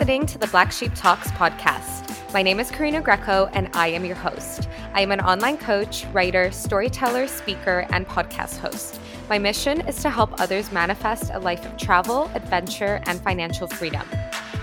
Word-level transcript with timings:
Listening 0.00 0.24
to 0.24 0.38
the 0.38 0.46
Black 0.46 0.72
Sheep 0.72 0.92
Talks 0.94 1.30
podcast. 1.32 2.32
My 2.32 2.40
name 2.40 2.58
is 2.58 2.70
Karina 2.70 3.02
Greco, 3.02 3.50
and 3.52 3.68
I 3.74 3.88
am 3.88 4.02
your 4.02 4.16
host. 4.16 4.66
I 4.94 5.02
am 5.02 5.12
an 5.12 5.20
online 5.20 5.58
coach, 5.58 6.06
writer, 6.14 6.50
storyteller, 6.50 7.26
speaker, 7.26 7.86
and 7.90 8.08
podcast 8.08 8.56
host. 8.56 8.98
My 9.28 9.38
mission 9.38 9.82
is 9.82 10.00
to 10.00 10.08
help 10.08 10.40
others 10.40 10.72
manifest 10.72 11.30
a 11.34 11.38
life 11.38 11.66
of 11.66 11.76
travel, 11.76 12.30
adventure, 12.34 13.02
and 13.04 13.20
financial 13.20 13.66
freedom. 13.66 14.06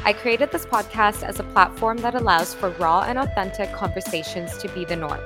I 0.04 0.14
created 0.14 0.52
this 0.52 0.66
podcast 0.66 1.22
as 1.22 1.40
a 1.40 1.44
platform 1.44 1.98
that 1.98 2.16
allows 2.16 2.56
for 2.56 2.72
raw 2.72 3.02
and 3.02 3.20
authentic 3.20 3.72
conversations 3.74 4.58
to 4.58 4.68
be 4.70 4.86
the 4.86 4.96
norm. 4.96 5.22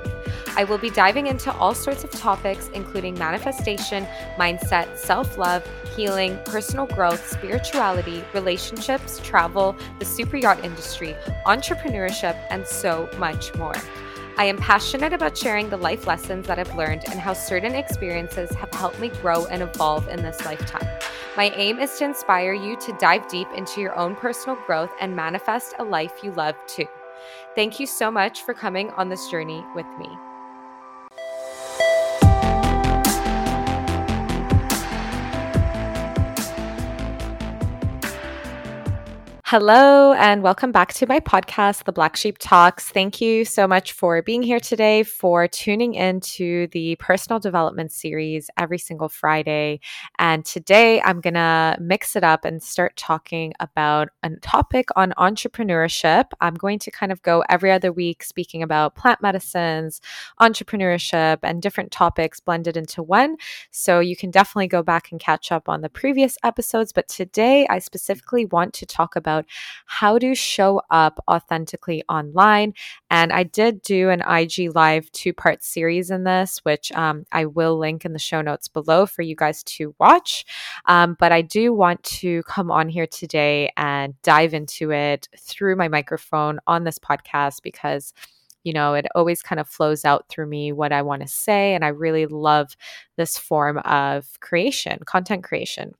I 0.56 0.64
will 0.64 0.78
be 0.78 0.90
diving 0.90 1.28
into 1.28 1.52
all 1.54 1.74
sorts 1.74 2.04
of 2.04 2.10
topics, 2.10 2.68
including 2.74 3.18
manifestation, 3.18 4.06
mindset, 4.36 4.96
self 4.98 5.38
love, 5.38 5.66
healing, 5.96 6.38
personal 6.44 6.86
growth, 6.86 7.26
spirituality, 7.26 8.22
relationships, 8.34 9.18
travel, 9.20 9.76
the 9.98 10.04
super 10.04 10.36
yacht 10.36 10.62
industry, 10.64 11.14
entrepreneurship, 11.46 12.38
and 12.50 12.66
so 12.66 13.08
much 13.18 13.54
more. 13.54 13.74
I 14.38 14.46
am 14.46 14.56
passionate 14.56 15.12
about 15.12 15.36
sharing 15.36 15.68
the 15.68 15.76
life 15.76 16.06
lessons 16.06 16.46
that 16.46 16.58
I've 16.58 16.74
learned 16.74 17.02
and 17.10 17.20
how 17.20 17.34
certain 17.34 17.74
experiences 17.74 18.50
have 18.52 18.72
helped 18.72 18.98
me 18.98 19.08
grow 19.08 19.46
and 19.46 19.62
evolve 19.62 20.08
in 20.08 20.22
this 20.22 20.44
lifetime. 20.44 20.88
My 21.36 21.50
aim 21.50 21.78
is 21.78 21.96
to 21.98 22.04
inspire 22.04 22.52
you 22.52 22.76
to 22.76 22.96
dive 22.98 23.28
deep 23.28 23.48
into 23.54 23.80
your 23.80 23.96
own 23.96 24.16
personal 24.16 24.56
growth 24.66 24.92
and 25.00 25.14
manifest 25.16 25.74
a 25.78 25.84
life 25.84 26.12
you 26.22 26.32
love 26.32 26.56
too. 26.66 26.88
Thank 27.54 27.78
you 27.78 27.86
so 27.86 28.10
much 28.10 28.42
for 28.42 28.54
coming 28.54 28.90
on 28.92 29.08
this 29.08 29.28
journey 29.30 29.64
with 29.74 29.86
me. 29.98 30.08
Hello, 39.52 40.14
and 40.14 40.42
welcome 40.42 40.72
back 40.72 40.94
to 40.94 41.06
my 41.06 41.20
podcast, 41.20 41.84
The 41.84 41.92
Black 41.92 42.16
Sheep 42.16 42.38
Talks. 42.38 42.88
Thank 42.88 43.20
you 43.20 43.44
so 43.44 43.68
much 43.68 43.92
for 43.92 44.22
being 44.22 44.42
here 44.42 44.58
today, 44.58 45.02
for 45.02 45.46
tuning 45.46 45.92
into 45.92 46.68
the 46.68 46.96
personal 46.96 47.38
development 47.38 47.92
series 47.92 48.48
every 48.56 48.78
single 48.78 49.10
Friday. 49.10 49.80
And 50.18 50.42
today 50.42 51.02
I'm 51.02 51.20
going 51.20 51.34
to 51.34 51.76
mix 51.78 52.16
it 52.16 52.24
up 52.24 52.46
and 52.46 52.62
start 52.62 52.96
talking 52.96 53.52
about 53.60 54.08
a 54.22 54.30
topic 54.36 54.88
on 54.96 55.12
entrepreneurship. 55.18 56.30
I'm 56.40 56.54
going 56.54 56.78
to 56.78 56.90
kind 56.90 57.12
of 57.12 57.20
go 57.20 57.44
every 57.50 57.70
other 57.70 57.92
week 57.92 58.22
speaking 58.22 58.62
about 58.62 58.94
plant 58.94 59.20
medicines, 59.20 60.00
entrepreneurship, 60.40 61.40
and 61.42 61.60
different 61.60 61.90
topics 61.90 62.40
blended 62.40 62.78
into 62.78 63.02
one. 63.02 63.36
So 63.70 64.00
you 64.00 64.16
can 64.16 64.30
definitely 64.30 64.68
go 64.68 64.82
back 64.82 65.12
and 65.12 65.20
catch 65.20 65.52
up 65.52 65.68
on 65.68 65.82
the 65.82 65.90
previous 65.90 66.38
episodes. 66.42 66.90
But 66.90 67.06
today 67.08 67.66
I 67.68 67.80
specifically 67.80 68.46
want 68.46 68.72
to 68.72 68.86
talk 68.86 69.14
about 69.14 69.41
about 69.42 69.50
how 69.86 70.18
to 70.18 70.34
show 70.34 70.80
up 70.90 71.22
authentically 71.28 72.02
online. 72.08 72.74
And 73.10 73.32
I 73.32 73.44
did 73.44 73.82
do 73.82 74.10
an 74.10 74.22
IG 74.22 74.74
Live 74.74 75.10
two 75.12 75.32
part 75.32 75.62
series 75.62 76.10
in 76.10 76.24
this, 76.24 76.60
which 76.64 76.92
um, 76.92 77.24
I 77.32 77.46
will 77.46 77.78
link 77.78 78.04
in 78.04 78.12
the 78.12 78.18
show 78.18 78.40
notes 78.40 78.68
below 78.68 79.06
for 79.06 79.22
you 79.22 79.36
guys 79.36 79.62
to 79.64 79.94
watch. 79.98 80.44
Um, 80.86 81.16
but 81.18 81.32
I 81.32 81.42
do 81.42 81.72
want 81.72 82.02
to 82.04 82.42
come 82.44 82.70
on 82.70 82.88
here 82.88 83.06
today 83.06 83.70
and 83.76 84.14
dive 84.22 84.54
into 84.54 84.92
it 84.92 85.28
through 85.38 85.76
my 85.76 85.88
microphone 85.88 86.58
on 86.66 86.84
this 86.84 86.98
podcast 86.98 87.62
because 87.62 88.12
you 88.64 88.72
know, 88.72 88.94
it 88.94 89.06
always 89.16 89.42
kind 89.42 89.58
of 89.58 89.66
flows 89.68 90.04
out 90.04 90.28
through 90.28 90.46
me 90.46 90.70
what 90.70 90.92
I 90.92 91.02
want 91.02 91.22
to 91.22 91.26
say. 91.26 91.74
And 91.74 91.84
I 91.84 91.88
really 91.88 92.26
love 92.26 92.76
this 93.16 93.36
form 93.36 93.78
of 93.78 94.38
creation, 94.38 95.00
content 95.04 95.42
creation. 95.42 95.94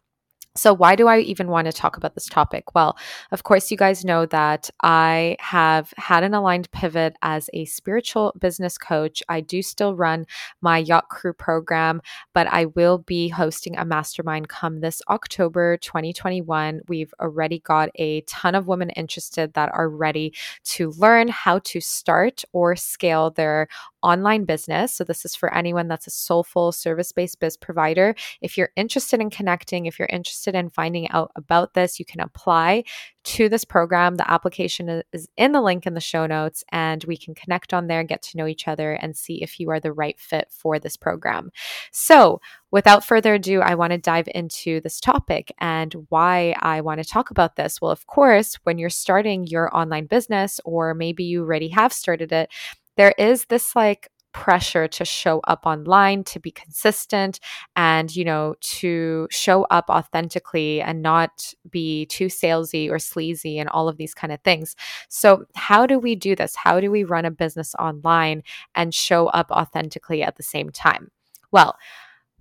So, 0.54 0.74
why 0.74 0.96
do 0.96 1.08
I 1.08 1.20
even 1.20 1.48
want 1.48 1.64
to 1.64 1.72
talk 1.72 1.96
about 1.96 2.14
this 2.14 2.26
topic? 2.26 2.74
Well, 2.74 2.98
of 3.30 3.42
course, 3.42 3.70
you 3.70 3.76
guys 3.78 4.04
know 4.04 4.26
that 4.26 4.68
I 4.82 5.36
have 5.40 5.94
had 5.96 6.24
an 6.24 6.34
aligned 6.34 6.70
pivot 6.72 7.16
as 7.22 7.48
a 7.54 7.64
spiritual 7.64 8.34
business 8.38 8.76
coach. 8.76 9.22
I 9.30 9.40
do 9.40 9.62
still 9.62 9.94
run 9.96 10.26
my 10.60 10.76
Yacht 10.76 11.08
Crew 11.08 11.32
program, 11.32 12.02
but 12.34 12.48
I 12.48 12.66
will 12.66 12.98
be 12.98 13.28
hosting 13.28 13.78
a 13.78 13.86
mastermind 13.86 14.50
come 14.50 14.80
this 14.80 15.00
October 15.08 15.78
2021. 15.78 16.82
We've 16.86 17.14
already 17.18 17.60
got 17.60 17.88
a 17.94 18.20
ton 18.22 18.54
of 18.54 18.66
women 18.66 18.90
interested 18.90 19.54
that 19.54 19.70
are 19.72 19.88
ready 19.88 20.34
to 20.64 20.90
learn 20.90 21.28
how 21.28 21.60
to 21.60 21.80
start 21.80 22.44
or 22.52 22.76
scale 22.76 23.30
their 23.30 23.68
online 24.02 24.44
business. 24.44 24.94
So, 24.96 25.04
this 25.04 25.24
is 25.24 25.34
for 25.34 25.54
anyone 25.54 25.88
that's 25.88 26.06
a 26.06 26.10
soulful 26.10 26.72
service 26.72 27.10
based 27.10 27.40
biz 27.40 27.56
provider. 27.56 28.14
If 28.42 28.58
you're 28.58 28.72
interested 28.76 29.18
in 29.18 29.30
connecting, 29.30 29.86
if 29.86 29.98
you're 29.98 30.08
interested 30.12 30.41
in 30.48 30.70
finding 30.70 31.08
out 31.10 31.30
about 31.36 31.74
this, 31.74 31.98
you 31.98 32.04
can 32.04 32.20
apply 32.20 32.84
to 33.24 33.48
this 33.48 33.64
program. 33.64 34.16
The 34.16 34.30
application 34.30 35.02
is 35.12 35.28
in 35.36 35.52
the 35.52 35.60
link 35.60 35.86
in 35.86 35.94
the 35.94 36.00
show 36.00 36.26
notes, 36.26 36.64
and 36.70 37.02
we 37.04 37.16
can 37.16 37.34
connect 37.34 37.72
on 37.72 37.86
there, 37.86 38.02
get 38.04 38.22
to 38.22 38.36
know 38.36 38.46
each 38.46 38.68
other, 38.68 38.92
and 38.92 39.16
see 39.16 39.42
if 39.42 39.60
you 39.60 39.70
are 39.70 39.80
the 39.80 39.92
right 39.92 40.18
fit 40.18 40.48
for 40.50 40.78
this 40.78 40.96
program. 40.96 41.50
So, 41.92 42.40
without 42.70 43.04
further 43.04 43.34
ado, 43.34 43.60
I 43.60 43.74
want 43.74 43.92
to 43.92 43.98
dive 43.98 44.28
into 44.34 44.80
this 44.80 45.00
topic 45.00 45.52
and 45.58 45.94
why 46.08 46.54
I 46.60 46.80
want 46.80 47.02
to 47.02 47.08
talk 47.08 47.30
about 47.30 47.56
this. 47.56 47.80
Well, 47.80 47.90
of 47.90 48.06
course, 48.06 48.58
when 48.64 48.78
you're 48.78 48.90
starting 48.90 49.46
your 49.46 49.74
online 49.76 50.06
business, 50.06 50.60
or 50.64 50.94
maybe 50.94 51.24
you 51.24 51.42
already 51.42 51.68
have 51.68 51.92
started 51.92 52.32
it, 52.32 52.50
there 52.96 53.14
is 53.18 53.46
this 53.46 53.74
like 53.74 54.08
pressure 54.32 54.88
to 54.88 55.04
show 55.04 55.40
up 55.46 55.66
online 55.66 56.24
to 56.24 56.40
be 56.40 56.50
consistent 56.50 57.38
and 57.76 58.14
you 58.14 58.24
know 58.24 58.54
to 58.60 59.28
show 59.30 59.64
up 59.64 59.86
authentically 59.88 60.80
and 60.80 61.02
not 61.02 61.52
be 61.70 62.06
too 62.06 62.26
salesy 62.26 62.90
or 62.90 62.98
sleazy 62.98 63.58
and 63.58 63.68
all 63.68 63.88
of 63.88 63.96
these 63.96 64.14
kind 64.14 64.32
of 64.32 64.40
things. 64.40 64.74
So 65.08 65.44
how 65.54 65.86
do 65.86 65.98
we 65.98 66.14
do 66.14 66.34
this? 66.34 66.56
How 66.56 66.80
do 66.80 66.90
we 66.90 67.04
run 67.04 67.24
a 67.24 67.30
business 67.30 67.74
online 67.78 68.42
and 68.74 68.94
show 68.94 69.26
up 69.28 69.50
authentically 69.50 70.22
at 70.22 70.36
the 70.36 70.42
same 70.42 70.70
time? 70.70 71.10
Well 71.50 71.76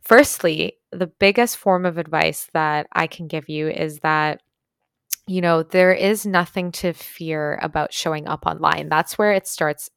firstly 0.02 0.78
the 0.92 1.08
biggest 1.08 1.58
form 1.58 1.86
of 1.86 2.00
advice 2.00 2.50
that 2.54 2.88
i 2.92 3.06
can 3.06 3.28
give 3.28 3.48
you 3.48 3.70
is 3.70 4.00
that 4.00 4.42
you 5.28 5.42
know, 5.42 5.64
there 5.64 5.94
is 5.94 6.26
nothing 6.26 6.72
to 6.72 6.94
fear 6.94 7.60
about 7.62 7.94
showing 7.94 8.28
up 8.28 8.46
online. 8.46 8.90
That's 8.90 9.18
where 9.18 9.34
it 9.34 9.48
starts 9.48 9.90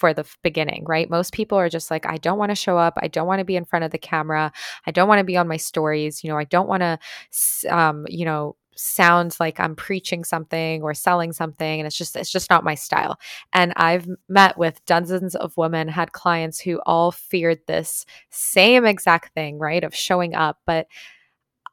for 0.00 0.14
the 0.14 0.24
beginning, 0.42 0.84
right? 0.86 1.10
Most 1.10 1.34
people 1.34 1.58
are 1.58 1.68
just 1.68 1.90
like, 1.90 2.06
I 2.06 2.16
don't 2.16 2.38
want 2.38 2.50
to 2.50 2.56
show 2.56 2.78
up. 2.78 2.94
I 3.02 3.08
don't 3.08 3.26
want 3.26 3.40
to 3.40 3.44
be 3.44 3.56
in 3.56 3.66
front 3.66 3.84
of 3.84 3.90
the 3.90 3.98
camera. 3.98 4.50
I 4.86 4.90
don't 4.90 5.08
want 5.08 5.18
to 5.18 5.24
be 5.24 5.36
on 5.36 5.46
my 5.46 5.58
stories. 5.58 6.24
You 6.24 6.30
know, 6.30 6.38
I 6.38 6.44
don't 6.44 6.68
want 6.68 6.82
to, 6.82 6.98
um, 7.68 8.06
you 8.08 8.24
know, 8.24 8.56
sound 8.76 9.36
like 9.38 9.60
I'm 9.60 9.76
preaching 9.76 10.24
something 10.24 10.80
or 10.82 10.94
selling 10.94 11.34
something 11.34 11.80
and 11.80 11.86
it's 11.86 11.98
just 11.98 12.16
it's 12.16 12.30
just 12.32 12.48
not 12.48 12.64
my 12.64 12.74
style. 12.74 13.18
And 13.52 13.74
I've 13.76 14.08
met 14.28 14.56
with 14.56 14.82
dozens 14.86 15.34
of 15.34 15.54
women 15.58 15.86
had 15.88 16.12
clients 16.12 16.58
who 16.58 16.80
all 16.86 17.12
feared 17.12 17.58
this 17.66 18.06
same 18.30 18.86
exact 18.86 19.34
thing, 19.34 19.58
right? 19.58 19.84
Of 19.84 19.94
showing 19.94 20.34
up, 20.34 20.60
but 20.64 20.86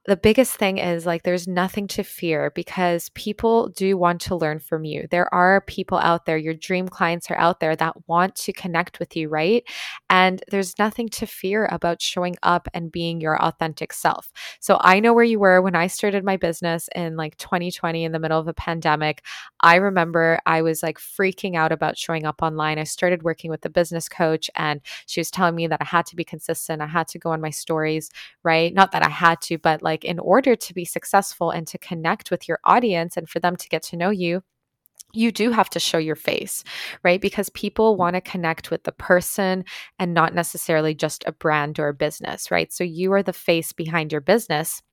the 0.08 0.16
biggest 0.16 0.56
thing 0.56 0.78
is 0.78 1.06
like 1.06 1.24
there's 1.24 1.50
nothing 1.50 1.86
to 1.86 2.02
fear 2.02 2.50
because 2.56 3.10
people 3.10 3.68
do 3.68 3.98
want 3.98 4.22
to 4.22 4.38
learn 4.38 4.58
from 4.58 4.86
you. 4.86 5.06
There 5.12 5.32
are 5.34 5.60
people 5.60 5.98
out 5.98 6.26
there, 6.26 6.38
your 6.38 6.54
dream 6.54 6.88
clients 6.88 7.30
are 7.30 7.38
out 7.38 7.60
there 7.60 7.76
that 7.76 8.08
want 8.08 8.34
to 8.38 8.54
connect 8.54 9.00
with 9.00 9.18
you, 9.18 9.28
right? 9.28 9.66
And 10.10 10.42
there's 10.50 10.80
nothing 10.80 11.10
to 11.10 11.26
fear 11.26 11.68
about 11.70 12.02
showing 12.02 12.38
up 12.42 12.70
and 12.74 12.90
being 12.90 13.20
your 13.20 13.38
authentic 13.44 13.92
self. 13.92 14.32
So 14.62 14.78
I 14.80 15.02
know 15.02 15.14
where 15.14 15.26
you 15.26 15.40
were 15.40 15.62
when 15.62 15.76
I 15.76 15.88
started 15.88 16.24
my 16.24 16.38
business 16.38 16.88
in 16.96 17.18
like 17.18 17.38
2020 17.38 18.06
in 18.06 18.14
the 18.14 18.20
middle 18.20 18.40
of 18.40 18.48
a 18.48 18.54
pandemic. 18.54 19.26
I 19.60 19.76
remember 19.76 20.40
I 20.46 20.62
was 20.62 20.82
like 20.82 21.00
freaking 21.00 21.58
out 21.58 21.74
about 21.74 21.98
showing 21.98 22.26
up 22.26 22.42
online. 22.42 22.80
I 22.80 22.86
started 22.86 23.24
working 23.24 23.52
with 23.52 23.66
a 23.66 23.70
business 23.70 24.08
coach 24.08 24.50
and 24.56 24.80
she 25.06 25.20
was 25.20 25.30
telling 25.32 25.56
me 25.56 25.68
that 25.68 25.82
I 25.82 25.86
had 25.86 26.06
to 26.06 26.16
be 26.16 26.24
consistent. 26.24 26.82
I 26.82 26.88
had 26.88 27.10
to 27.10 27.20
go 27.20 27.32
on 27.32 27.42
my 27.42 27.50
stories, 27.50 28.10
right? 28.44 28.74
Not 28.74 28.94
that 28.94 29.06
I 29.06 29.10
had 29.10 29.42
to, 29.42 29.58
but 29.58 29.82
like 29.82 29.97
like 29.98 30.06
in 30.06 30.20
order 30.20 30.56
to 30.56 30.74
be 30.76 30.86
successful 30.86 31.50
and 31.50 31.66
to 31.66 31.78
connect 31.80 32.30
with 32.30 32.48
your 32.48 32.60
audience 32.64 33.18
and 33.18 33.28
for 33.28 33.40
them 33.40 33.56
to 33.56 33.68
get 33.68 33.82
to 33.82 33.98
know 33.98 34.12
you 34.12 34.44
you 35.14 35.32
do 35.32 35.52
have 35.52 35.70
to 35.70 35.80
show 35.80 35.98
your 35.98 36.18
face, 36.18 36.66
right? 37.02 37.22
Because 37.22 37.50
people 37.52 37.94
mm-hmm. 37.94 38.00
want 38.02 38.16
to 38.16 38.22
connect 38.22 38.70
with 38.70 38.84
the 38.84 38.92
person 38.92 39.64
and 39.98 40.14
not 40.14 40.36
necessarily 40.36 40.94
just 40.94 41.24
a 41.26 41.32
brand 41.32 41.80
or 41.80 41.88
a 41.88 41.94
business, 41.94 42.52
right? 42.52 42.72
So 42.74 42.84
you 42.84 43.14
are 43.14 43.24
the 43.24 43.32
face 43.32 43.72
behind 43.72 44.12
your 44.12 44.22
business. 44.22 44.84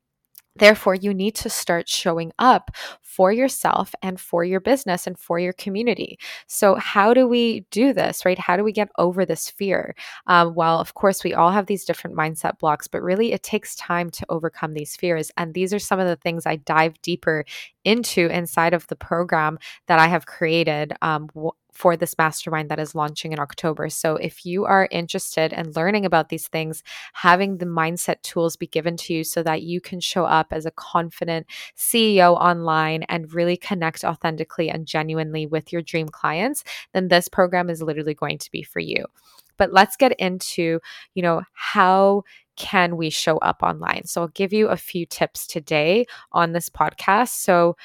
Therefore, 0.56 0.94
you 0.94 1.12
need 1.12 1.34
to 1.36 1.50
start 1.50 1.88
showing 1.88 2.32
up 2.38 2.70
for 3.02 3.32
yourself 3.32 3.94
and 4.02 4.20
for 4.20 4.44
your 4.44 4.60
business 4.60 5.06
and 5.06 5.18
for 5.18 5.38
your 5.38 5.52
community. 5.52 6.18
So, 6.46 6.76
how 6.76 7.14
do 7.14 7.26
we 7.28 7.60
do 7.70 7.92
this, 7.92 8.24
right? 8.24 8.38
How 8.38 8.56
do 8.56 8.64
we 8.64 8.72
get 8.72 8.88
over 8.98 9.24
this 9.24 9.50
fear? 9.50 9.94
Um, 10.26 10.54
well, 10.54 10.78
of 10.80 10.94
course, 10.94 11.24
we 11.24 11.34
all 11.34 11.50
have 11.50 11.66
these 11.66 11.84
different 11.84 12.16
mindset 12.16 12.58
blocks, 12.58 12.86
but 12.86 13.02
really 13.02 13.32
it 13.32 13.42
takes 13.42 13.74
time 13.76 14.10
to 14.10 14.26
overcome 14.28 14.74
these 14.74 14.96
fears. 14.96 15.30
And 15.36 15.54
these 15.54 15.72
are 15.72 15.78
some 15.78 16.00
of 16.00 16.06
the 16.06 16.16
things 16.16 16.46
I 16.46 16.56
dive 16.56 17.00
deeper 17.02 17.44
into 17.84 18.26
inside 18.26 18.74
of 18.74 18.86
the 18.88 18.96
program 18.96 19.58
that 19.86 19.98
I 19.98 20.08
have 20.08 20.26
created 20.26 20.92
um, 21.02 21.28
for 21.74 21.96
this 21.96 22.16
mastermind 22.16 22.70
that 22.70 22.78
is 22.78 22.94
launching 22.94 23.32
in 23.32 23.40
October. 23.40 23.88
So 23.88 24.16
if 24.16 24.46
you 24.46 24.64
are 24.64 24.88
interested 24.90 25.52
in 25.52 25.72
learning 25.72 26.06
about 26.06 26.28
these 26.28 26.48
things, 26.48 26.82
having 27.12 27.58
the 27.58 27.66
mindset 27.66 28.22
tools 28.22 28.56
be 28.56 28.66
given 28.66 28.96
to 28.98 29.12
you 29.12 29.24
so 29.24 29.42
that 29.42 29.62
you 29.62 29.80
can 29.80 30.00
show 30.00 30.24
up 30.24 30.52
as 30.52 30.66
a 30.66 30.70
confident 30.70 31.46
CEO 31.76 32.36
online 32.36 33.02
and 33.08 33.32
really 33.34 33.56
connect 33.56 34.04
authentically 34.04 34.70
and 34.70 34.86
genuinely 34.86 35.46
with 35.46 35.72
your 35.72 35.82
dream 35.82 36.08
clients, 36.08 36.62
then 36.92 37.08
this 37.08 37.28
program 37.28 37.68
is 37.68 37.82
literally 37.82 38.14
going 38.14 38.38
to 38.38 38.50
be 38.50 38.62
for 38.62 38.80
you. 38.80 39.04
But 39.56 39.72
let's 39.72 39.96
get 39.96 40.12
into, 40.18 40.80
you 41.14 41.22
know, 41.22 41.42
how 41.52 42.22
can 42.56 42.96
we 42.96 43.10
show 43.10 43.38
up 43.38 43.62
online? 43.62 44.04
So 44.04 44.22
I'll 44.22 44.28
give 44.28 44.52
you 44.52 44.68
a 44.68 44.76
few 44.76 45.06
tips 45.06 45.46
today 45.46 46.06
on 46.32 46.52
this 46.52 46.68
podcast. 46.68 47.30
So 47.30 47.76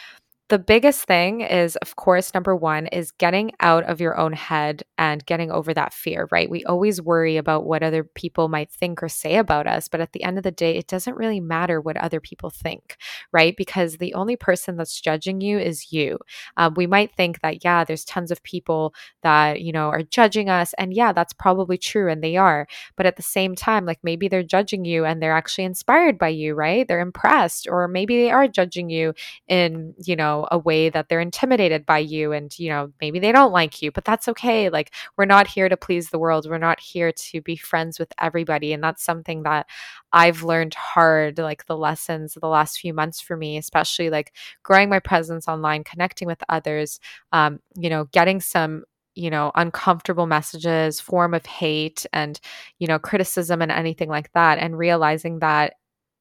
the 0.49 0.57
biggest 0.57 1.05
thing 1.05 1.41
is, 1.41 1.75
of 1.75 1.95
course, 1.95 2.33
number 2.33 2.55
one 2.55 2.87
is 2.87 3.11
getting 3.11 3.51
out 3.59 3.83
of 3.83 4.01
your 4.01 4.17
own 4.17 4.33
head 4.33 4.81
and 4.97 5.23
getting 5.27 5.51
over 5.51 5.75
that 5.75 5.93
fear, 5.93 6.27
right? 6.31 6.49
We 6.49 6.65
always 6.65 6.99
worry 6.99 7.37
about 7.37 7.67
what 7.67 7.83
other 7.83 8.03
people 8.03 8.47
might 8.49 8.71
think 8.71 9.03
or 9.03 9.09
say 9.09 9.35
about 9.35 9.67
us. 9.67 9.87
But 9.87 10.01
at 10.01 10.11
the 10.13 10.23
end 10.23 10.37
of 10.39 10.43
the 10.43 10.51
day, 10.51 10.75
it 10.75 10.87
doesn't 10.87 11.15
really 11.15 11.39
matter 11.39 11.79
what 11.79 11.97
other 11.97 12.19
people 12.19 12.49
think, 12.49 12.97
right? 13.31 13.55
Because 13.55 13.97
the 13.97 14.15
only 14.15 14.35
person 14.35 14.75
that's 14.75 14.99
judging 14.99 15.39
you 15.39 15.59
is 15.59 15.93
you. 15.93 16.17
Um, 16.57 16.73
we 16.75 16.87
might 16.87 17.15
think 17.15 17.41
that, 17.41 17.63
yeah, 17.63 17.83
there's 17.83 18.03
tons 18.03 18.31
of 18.31 18.41
people 18.41 18.95
that, 19.21 19.61
you 19.61 19.71
know, 19.71 19.89
are 19.89 20.01
judging 20.01 20.49
us. 20.49 20.73
And 20.79 20.95
yeah, 20.95 21.13
that's 21.13 21.33
probably 21.33 21.77
true. 21.77 22.09
And 22.09 22.23
they 22.23 22.37
are. 22.37 22.67
But 22.95 23.05
at 23.05 23.17
the 23.17 23.21
same 23.21 23.53
time, 23.53 23.85
like 23.85 23.99
maybe 24.01 24.27
they're 24.27 24.41
judging 24.41 24.83
you 24.83 25.05
and 25.05 25.21
they're 25.21 25.31
actually 25.31 25.65
inspired 25.65 26.17
by 26.17 26.29
you, 26.29 26.55
right? 26.55 26.87
They're 26.87 26.99
impressed. 26.99 27.67
Or 27.69 27.87
maybe 27.87 28.17
they 28.17 28.31
are 28.31 28.47
judging 28.47 28.89
you 28.89 29.13
in, 29.47 29.93
you 30.03 30.15
know, 30.15 30.38
a 30.51 30.57
way 30.57 30.89
that 30.89 31.09
they're 31.09 31.19
intimidated 31.19 31.85
by 31.85 31.97
you 31.97 32.31
and 32.31 32.57
you 32.59 32.69
know 32.69 32.91
maybe 33.01 33.19
they 33.19 33.31
don't 33.31 33.51
like 33.51 33.81
you 33.81 33.91
but 33.91 34.05
that's 34.05 34.27
okay 34.27 34.69
like 34.69 34.93
we're 35.17 35.25
not 35.25 35.47
here 35.47 35.69
to 35.69 35.77
please 35.77 36.09
the 36.09 36.19
world 36.19 36.47
we're 36.49 36.57
not 36.57 36.79
here 36.79 37.11
to 37.11 37.41
be 37.41 37.55
friends 37.55 37.99
with 37.99 38.11
everybody 38.19 38.73
and 38.73 38.83
that's 38.83 39.03
something 39.03 39.43
that 39.43 39.67
I've 40.11 40.43
learned 40.43 40.73
hard 40.73 41.37
like 41.37 41.65
the 41.65 41.77
lessons 41.77 42.35
of 42.35 42.41
the 42.41 42.47
last 42.47 42.79
few 42.79 42.93
months 42.93 43.21
for 43.21 43.37
me 43.37 43.57
especially 43.57 44.09
like 44.09 44.33
growing 44.63 44.89
my 44.89 44.99
presence 44.99 45.47
online 45.47 45.83
connecting 45.83 46.27
with 46.27 46.43
others 46.49 46.99
um, 47.31 47.59
you 47.75 47.89
know 47.89 48.05
getting 48.05 48.41
some 48.41 48.83
you 49.15 49.29
know 49.29 49.51
uncomfortable 49.55 50.27
messages 50.27 51.01
form 51.01 51.33
of 51.33 51.45
hate 51.45 52.05
and 52.13 52.39
you 52.77 52.87
know 52.87 52.97
criticism 52.97 53.61
and 53.61 53.71
anything 53.71 54.09
like 54.09 54.31
that 54.33 54.57
and 54.59 54.77
realizing 54.77 55.39
that 55.39 55.73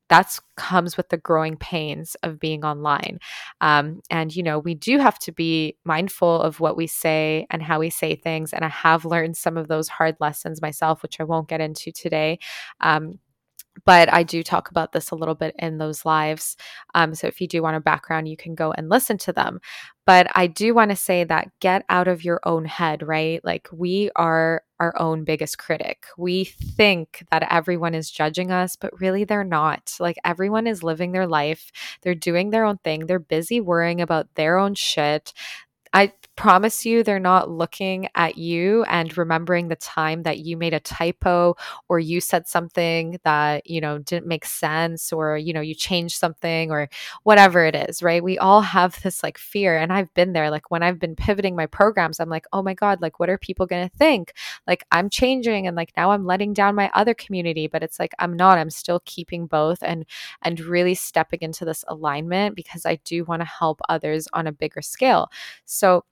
that's 0.09 0.41
comes 0.57 0.97
with 0.97 1.09
the 1.11 1.17
growing 1.17 1.57
pains 1.57 2.17
of 2.23 2.41
being 2.41 2.65
online. 2.65 3.19
Um, 3.61 4.01
and 4.11 4.35
you 4.35 4.43
know 4.43 4.59
we 4.59 4.75
do 4.75 4.99
have 4.99 5.19
to 5.21 5.33
be 5.33 5.77
mindful 5.85 6.41
of 6.43 6.61
what 6.61 6.77
we 6.77 6.87
say 6.87 7.47
and 7.51 7.63
how 7.63 7.79
we 7.81 7.91
say 7.91 8.15
things 8.17 8.53
and 8.53 8.65
i 8.65 8.69
have 8.69 9.05
learned 9.05 9.37
some 9.37 9.57
of 9.57 9.69
those 9.69 9.89
hard 9.89 10.17
lessons 10.21 10.63
myself 10.63 11.03
which 11.03 11.21
i 11.21 11.25
won't 11.25 11.49
get 11.49 11.61
into 11.61 11.93
today. 11.93 12.39
Um, 12.81 13.19
but 13.85 14.13
I 14.13 14.23
do 14.23 14.43
talk 14.43 14.71
about 14.71 14.93
this 14.93 15.11
a 15.11 15.15
little 15.15 15.35
bit 15.35 15.55
in 15.59 15.79
those 15.79 16.05
lives. 16.05 16.57
Um, 16.95 17.15
so 17.15 17.27
if 17.27 17.41
you 17.41 17.49
do 17.49 17.63
want 17.63 17.77
a 17.77 17.81
background, 17.81 18.29
you 18.29 18.37
can 18.37 18.55
go 18.55 18.73
and 18.73 18.89
listen 18.89 19.19
to 19.19 19.33
them. 19.33 19.61
But 20.07 20.29
I 20.35 20.47
do 20.47 20.73
want 20.75 20.91
to 20.91 20.97
say 20.97 21.25
that 21.25 21.51
get 21.61 21.85
out 21.91 22.09
of 22.09 22.25
your 22.25 22.41
own 22.45 22.65
head, 22.65 23.07
right? 23.07 23.45
Like 23.45 23.69
we 23.71 24.11
are 24.17 24.63
our 24.81 24.99
own 24.99 25.25
biggest 25.25 25.59
critic. 25.59 26.07
We 26.17 26.45
think 26.45 27.25
that 27.31 27.47
everyone 27.51 27.95
is 27.95 28.11
judging 28.11 28.51
us, 28.51 28.75
but 28.75 28.99
really 29.01 29.25
they're 29.25 29.45
not. 29.45 29.95
Like 30.01 30.17
everyone 30.25 30.67
is 30.67 30.83
living 30.83 31.13
their 31.13 31.27
life, 31.27 31.71
they're 32.03 32.15
doing 32.15 32.51
their 32.51 32.65
own 32.65 32.79
thing, 32.79 33.07
they're 33.07 33.19
busy 33.19 33.61
worrying 33.61 34.01
about 34.01 34.35
their 34.35 34.57
own 34.57 34.75
shit. 34.75 35.33
I 35.93 36.13
promise 36.39 36.87
you 36.87 37.03
they're 37.03 37.19
not 37.19 37.51
looking 37.51 38.09
at 38.15 38.39
you 38.39 38.85
and 38.85 39.19
remembering 39.19 39.67
the 39.67 39.75
time 39.75 40.23
that 40.23 40.39
you 40.39 40.57
made 40.57 40.73
a 40.73 40.79
typo 40.79 41.57
or 41.89 41.99
you 41.99 42.21
said 42.21 42.47
something 42.47 43.19
that 43.25 43.69
you 43.69 43.81
know 43.81 43.99
didn't 43.99 44.25
make 44.25 44.45
sense 44.45 45.13
or 45.13 45.37
you 45.37 45.53
know 45.53 45.61
you 45.61 45.75
changed 45.75 46.17
something 46.17 46.71
or 46.71 46.89
whatever 47.25 47.65
it 47.65 47.75
is 47.75 48.05
right? 48.05 48.23
We 48.23 48.39
all 48.39 48.61
have 48.61 49.03
this 49.03 49.21
like 49.25 49.37
fear 49.37 49.77
and 49.77 49.93
i've 49.93 50.15
been 50.15 50.33
there 50.33 50.49
like 50.49 50.71
when 50.71 50.85
i've 50.85 51.01
been 51.01 51.17
pivoting 51.17 51.57
my 51.57 51.67
programs 51.67 52.21
i'm 52.21 52.29
like 52.29 52.47
oh 52.53 52.63
my 52.63 52.73
god 52.73 53.03
like 53.03 53.19
what 53.19 53.29
are 53.29 53.39
people 53.39 53.67
going 53.67 53.89
to 53.89 53.97
think? 53.97 54.33
Like 54.65 54.85
i'm 54.93 55.11
changing 55.11 55.67
and 55.67 55.75
like 55.75 55.93
now 55.97 56.13
i'm 56.13 56.25
letting 56.25 56.53
down 56.53 56.77
my 56.77 56.89
other 56.95 57.15
community 57.15 57.67
but 57.67 57.83
it's 57.83 57.99
like 57.99 58.13
i'm 58.21 58.37
not 58.37 58.59
i'm 58.59 58.71
still 58.71 59.01
keeping 59.07 59.47
both 59.47 59.79
and 59.83 60.07
and 60.43 60.61
really 60.61 60.95
stepping 60.95 61.41
into 61.43 61.65
this 61.65 61.85
alignment 61.89 62.55
because 62.55 62.87
i 62.87 62.95
do 63.05 63.25
want 63.25 63.43
to 63.43 63.47
help 63.47 63.81
others 63.89 64.29
on 64.33 64.47
a 64.47 64.53
bigger 64.53 64.83
scale. 64.83 65.31
So 65.65 66.05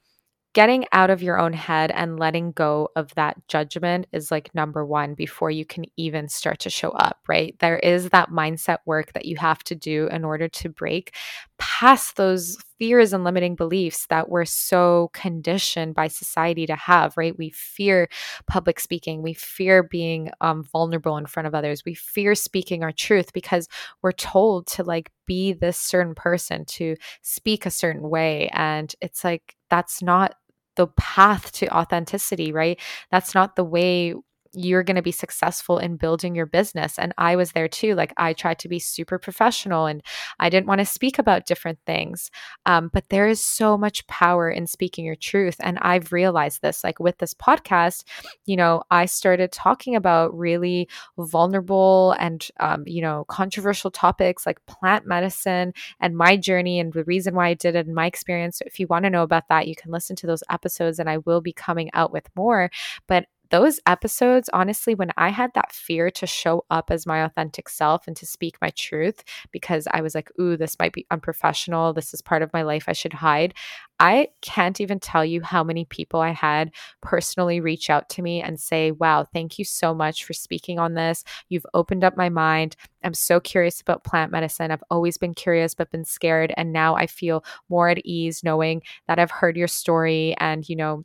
getting 0.57 0.87
out 0.91 1.11
of 1.11 1.23
your 1.23 1.39
own 1.39 1.53
head 1.53 1.91
and 1.91 2.19
letting 2.19 2.51
go 2.51 2.89
of 2.97 3.15
that 3.15 3.37
judgment 3.47 4.07
is 4.11 4.31
like 4.31 4.55
number 4.55 4.87
one 4.87 5.13
before 5.13 5.51
you 5.51 5.67
can 5.67 5.85
even 5.99 6.31
start 6.31 6.59
to 6.59 6.71
show 6.71 6.89
up, 6.93 7.19
right? 7.29 7.55
There 7.59 7.79
is 7.79 8.09
that 8.09 8.31
mindset 8.31 8.79
work 8.87 9.13
that 9.13 9.27
you 9.27 9.37
have 9.37 9.63
to 9.65 9.75
do 9.75 10.09
in 10.11 10.25
order 10.25 10.49
to 10.49 10.71
break 10.71 11.15
past 11.59 12.17
those 12.17 12.57
fears 12.79 13.13
and 13.13 13.23
limiting 13.23 13.55
beliefs 13.55 14.07
that 14.07 14.31
we're 14.31 14.47
so 14.47 15.11
conditioned 15.13 15.95
by 15.95 16.09
society 16.09 16.65
to 16.65 16.75
have, 16.75 17.15
right? 17.19 17.37
We 17.37 17.51
fear 17.51 18.09
public 18.47 18.81
speaking. 18.81 19.21
We 19.21 19.35
fear 19.35 19.83
being 19.83 20.31
um, 20.41 20.65
vulnerable 20.65 21.19
in 21.19 21.27
front 21.27 21.49
of 21.49 21.55
others. 21.55 21.83
We 21.85 21.93
fear 21.93 22.35
speaking 22.35 22.83
our 22.83 22.93
truth 22.93 23.35
because 23.35 23.69
we're 24.01 24.13
told 24.13 24.69
to 24.69 24.85
like 24.85 25.13
be 25.27 25.53
this 25.53 25.77
certain 25.77 26.15
person, 26.15 26.65
to 26.65 26.97
speak 27.21 27.67
a 27.67 27.71
certain 27.71 28.09
way. 28.09 28.49
And 28.55 28.95
it's 29.03 29.23
like, 29.23 29.55
that's 29.69 30.01
not 30.01 30.35
the 30.77 30.87
path 30.89 31.53
to 31.53 31.69
authenticity, 31.77 32.53
right? 32.53 32.81
That's 33.11 33.35
not 33.35 33.57
the 33.57 33.65
way 33.65 34.15
you're 34.57 34.83
going 34.83 34.97
to 34.97 35.03
be 35.03 35.13
successful 35.13 35.79
in 35.79 35.97
building 35.97 36.35
your 36.35 36.47
business. 36.47 36.99
And 36.99 37.13
I 37.19 37.37
was 37.37 37.53
there 37.53 37.69
too. 37.69 37.95
Like 37.95 38.13
I 38.17 38.33
tried 38.33 38.59
to 38.61 38.69
be 38.69 38.79
super 38.79 39.19
professional 39.19 39.87
and 39.87 40.03
I 40.41 40.49
didn't 40.49 40.67
want 40.67 40.79
to 40.79 40.87
speak 40.87 41.19
about 41.19 41.47
different 41.47 41.79
things. 41.87 42.31
Um, 42.65 42.91
but 42.93 43.09
there 43.11 43.29
is 43.29 43.45
so 43.45 43.77
much 43.77 44.07
power 44.07 44.51
in 44.51 44.67
speaking 44.67 45.05
your 45.05 45.15
truth. 45.15 45.57
And 45.61 45.79
I've 45.83 46.13
realized 46.13 46.63
this, 46.63 46.83
like 46.83 46.99
with 46.99 47.19
this 47.19 47.35
podcast, 47.35 48.05
you 48.47 48.57
know, 48.57 48.83
I 48.91 49.07
started 49.07 49.53
talking 49.53 49.95
about 49.95 50.37
really 50.37 50.89
vulnerable 51.19 52.17
and, 52.19 52.47
um, 52.59 52.85
you 52.87 53.03
know, 53.03 53.25
controversial 53.29 53.91
topics 53.91 54.47
like 54.47 54.65
plant 54.67 55.07
medicine 55.07 55.75
and 56.01 56.17
my 56.17 56.37
journey 56.37 56.81
and 56.81 56.93
the 56.93 57.05
reason 57.05 57.35
why 57.35 57.49
I 57.49 57.55
did 57.55 57.77
it 57.77 57.87
and 57.87 57.95
my 57.95 58.07
experience. 58.07 58.59
So 58.59 58.65
if 58.67 58.81
you 58.81 58.87
want 58.87 59.05
to 59.05 59.11
know 59.11 59.23
about 59.23 59.49
that, 59.49 59.69
you 59.69 59.77
can 59.77 59.93
listen 59.93 60.17
to 60.17 60.27
those 60.27 60.43
episodes 60.51 60.99
and 60.99 61.11
I 61.11 61.19
will 61.19 61.41
be 61.41 61.53
coming 61.53 61.91
out 61.93 62.13
with 62.13 62.29
more. 62.35 62.71
But 63.07 63.27
those 63.51 63.81
episodes, 63.87 64.51
honestly, 64.53 64.95
when 64.95 65.11
I 65.17 65.31
had 65.31 65.53
that 65.55 65.73
fear 65.73 66.11
to 66.13 66.27
show 66.27 66.65
up 66.71 66.91
as 66.91 67.07
my 67.07 67.25
authentic 67.25 67.69
self 67.69 68.07
and 68.07 68.17
to 68.17 68.27
speak 68.27 68.57
my 68.61 68.71
truth 68.71 69.23
because 69.53 69.87
I 69.91 70.01
was 70.01 70.15
like, 70.15 70.31
ooh, 70.41 70.57
this 70.57 70.77
might 70.79 70.93
be 70.93 71.07
unprofessional. 71.11 71.93
This 71.93 72.13
is 72.15 72.23
part 72.23 72.43
of 72.43 72.53
my 72.53 72.63
life 72.63 72.85
I 72.89 72.93
should 72.93 73.13
hide. 73.13 73.55
I 73.99 74.29
can't 74.43 74.81
even 74.81 75.01
tell 75.01 75.25
you 75.25 75.41
how 75.43 75.65
many 75.65 75.85
people 75.87 76.21
I 76.21 76.31
had 76.31 76.73
personally 77.01 77.61
reach 77.61 77.89
out 77.89 78.09
to 78.11 78.23
me 78.23 78.43
and 78.43 78.61
say, 78.61 78.91
wow, 78.91 79.25
thank 79.25 79.59
you 79.59 79.65
so 79.65 79.95
much 79.95 80.25
for 80.25 80.33
speaking 80.33 80.79
on 80.79 80.95
this. 80.95 81.25
You've 81.49 81.67
opened 81.73 82.05
up 82.05 82.17
my 82.17 82.29
mind. 82.29 82.77
I'm 83.03 83.15
so 83.15 83.41
curious 83.41 83.81
about 83.81 84.05
plant 84.05 84.33
medicine. 84.33 84.71
I've 84.71 84.85
always 84.91 85.17
been 85.17 85.35
curious, 85.35 85.75
but 85.75 85.91
been 85.91 86.05
scared. 86.05 86.53
And 86.57 86.73
now 86.73 86.95
I 86.95 87.07
feel 87.07 87.45
more 87.69 87.89
at 87.89 88.05
ease 88.05 88.45
knowing 88.45 88.83
that 89.07 89.19
I've 89.19 89.31
heard 89.31 89.57
your 89.57 89.69
story 89.69 90.35
and, 90.39 90.69
you 90.69 90.77
know, 90.77 91.05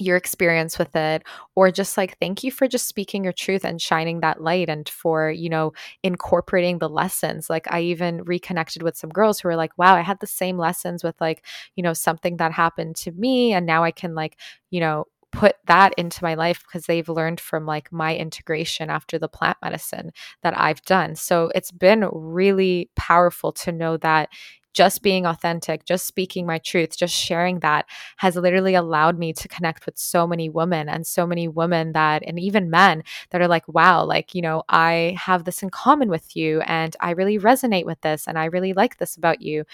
your 0.00 0.16
experience 0.16 0.78
with 0.78 0.94
it 0.96 1.22
or 1.54 1.70
just 1.70 1.96
like 1.96 2.18
thank 2.18 2.42
you 2.42 2.50
for 2.50 2.66
just 2.66 2.88
speaking 2.88 3.22
your 3.22 3.32
truth 3.32 3.64
and 3.64 3.80
shining 3.80 4.20
that 4.20 4.42
light 4.42 4.68
and 4.68 4.88
for 4.88 5.30
you 5.30 5.48
know 5.48 5.72
incorporating 6.02 6.78
the 6.78 6.88
lessons 6.88 7.48
like 7.48 7.70
i 7.72 7.80
even 7.80 8.22
reconnected 8.24 8.82
with 8.82 8.96
some 8.96 9.10
girls 9.10 9.38
who 9.38 9.48
were 9.48 9.56
like 9.56 9.70
wow 9.78 9.94
i 9.94 10.00
had 10.00 10.18
the 10.18 10.26
same 10.26 10.58
lessons 10.58 11.04
with 11.04 11.14
like 11.20 11.44
you 11.76 11.82
know 11.82 11.92
something 11.92 12.38
that 12.38 12.50
happened 12.50 12.96
to 12.96 13.12
me 13.12 13.52
and 13.52 13.66
now 13.66 13.84
i 13.84 13.92
can 13.92 14.16
like 14.16 14.36
you 14.70 14.80
know 14.80 15.06
put 15.34 15.56
that 15.66 15.92
into 15.96 16.22
my 16.22 16.34
life 16.34 16.62
because 16.64 16.86
they've 16.86 17.08
learned 17.08 17.40
from 17.40 17.66
like 17.66 17.90
my 17.92 18.16
integration 18.16 18.88
after 18.88 19.18
the 19.18 19.28
plant 19.28 19.56
medicine 19.62 20.12
that 20.42 20.56
I've 20.56 20.80
done. 20.82 21.16
So 21.16 21.50
it's 21.56 21.72
been 21.72 22.08
really 22.12 22.88
powerful 22.94 23.50
to 23.52 23.72
know 23.72 23.96
that 23.96 24.28
just 24.74 25.02
being 25.02 25.24
authentic, 25.24 25.84
just 25.86 26.06
speaking 26.06 26.46
my 26.46 26.58
truth, 26.58 26.96
just 26.96 27.14
sharing 27.14 27.60
that 27.60 27.86
has 28.18 28.36
literally 28.36 28.74
allowed 28.74 29.18
me 29.18 29.32
to 29.32 29.48
connect 29.48 29.86
with 29.86 29.96
so 29.96 30.26
many 30.26 30.50
women 30.50 30.88
and 30.88 31.06
so 31.06 31.26
many 31.26 31.48
women 31.48 31.92
that, 31.92 32.22
and 32.26 32.38
even 32.38 32.70
men 32.70 33.02
that 33.30 33.40
are 33.40 33.48
like, 33.48 33.66
wow, 33.68 34.04
like, 34.04 34.34
you 34.34 34.42
know, 34.42 34.62
I 34.68 35.16
have 35.18 35.44
this 35.44 35.62
in 35.62 35.70
common 35.70 36.10
with 36.10 36.36
you 36.36 36.60
and 36.62 36.94
I 37.00 37.12
really 37.12 37.38
resonate 37.38 37.86
with 37.86 38.00
this 38.02 38.26
and 38.26 38.38
I 38.38 38.46
really 38.46 38.72
like 38.74 38.98
this 38.98 39.16
about 39.16 39.40
you. 39.40 39.64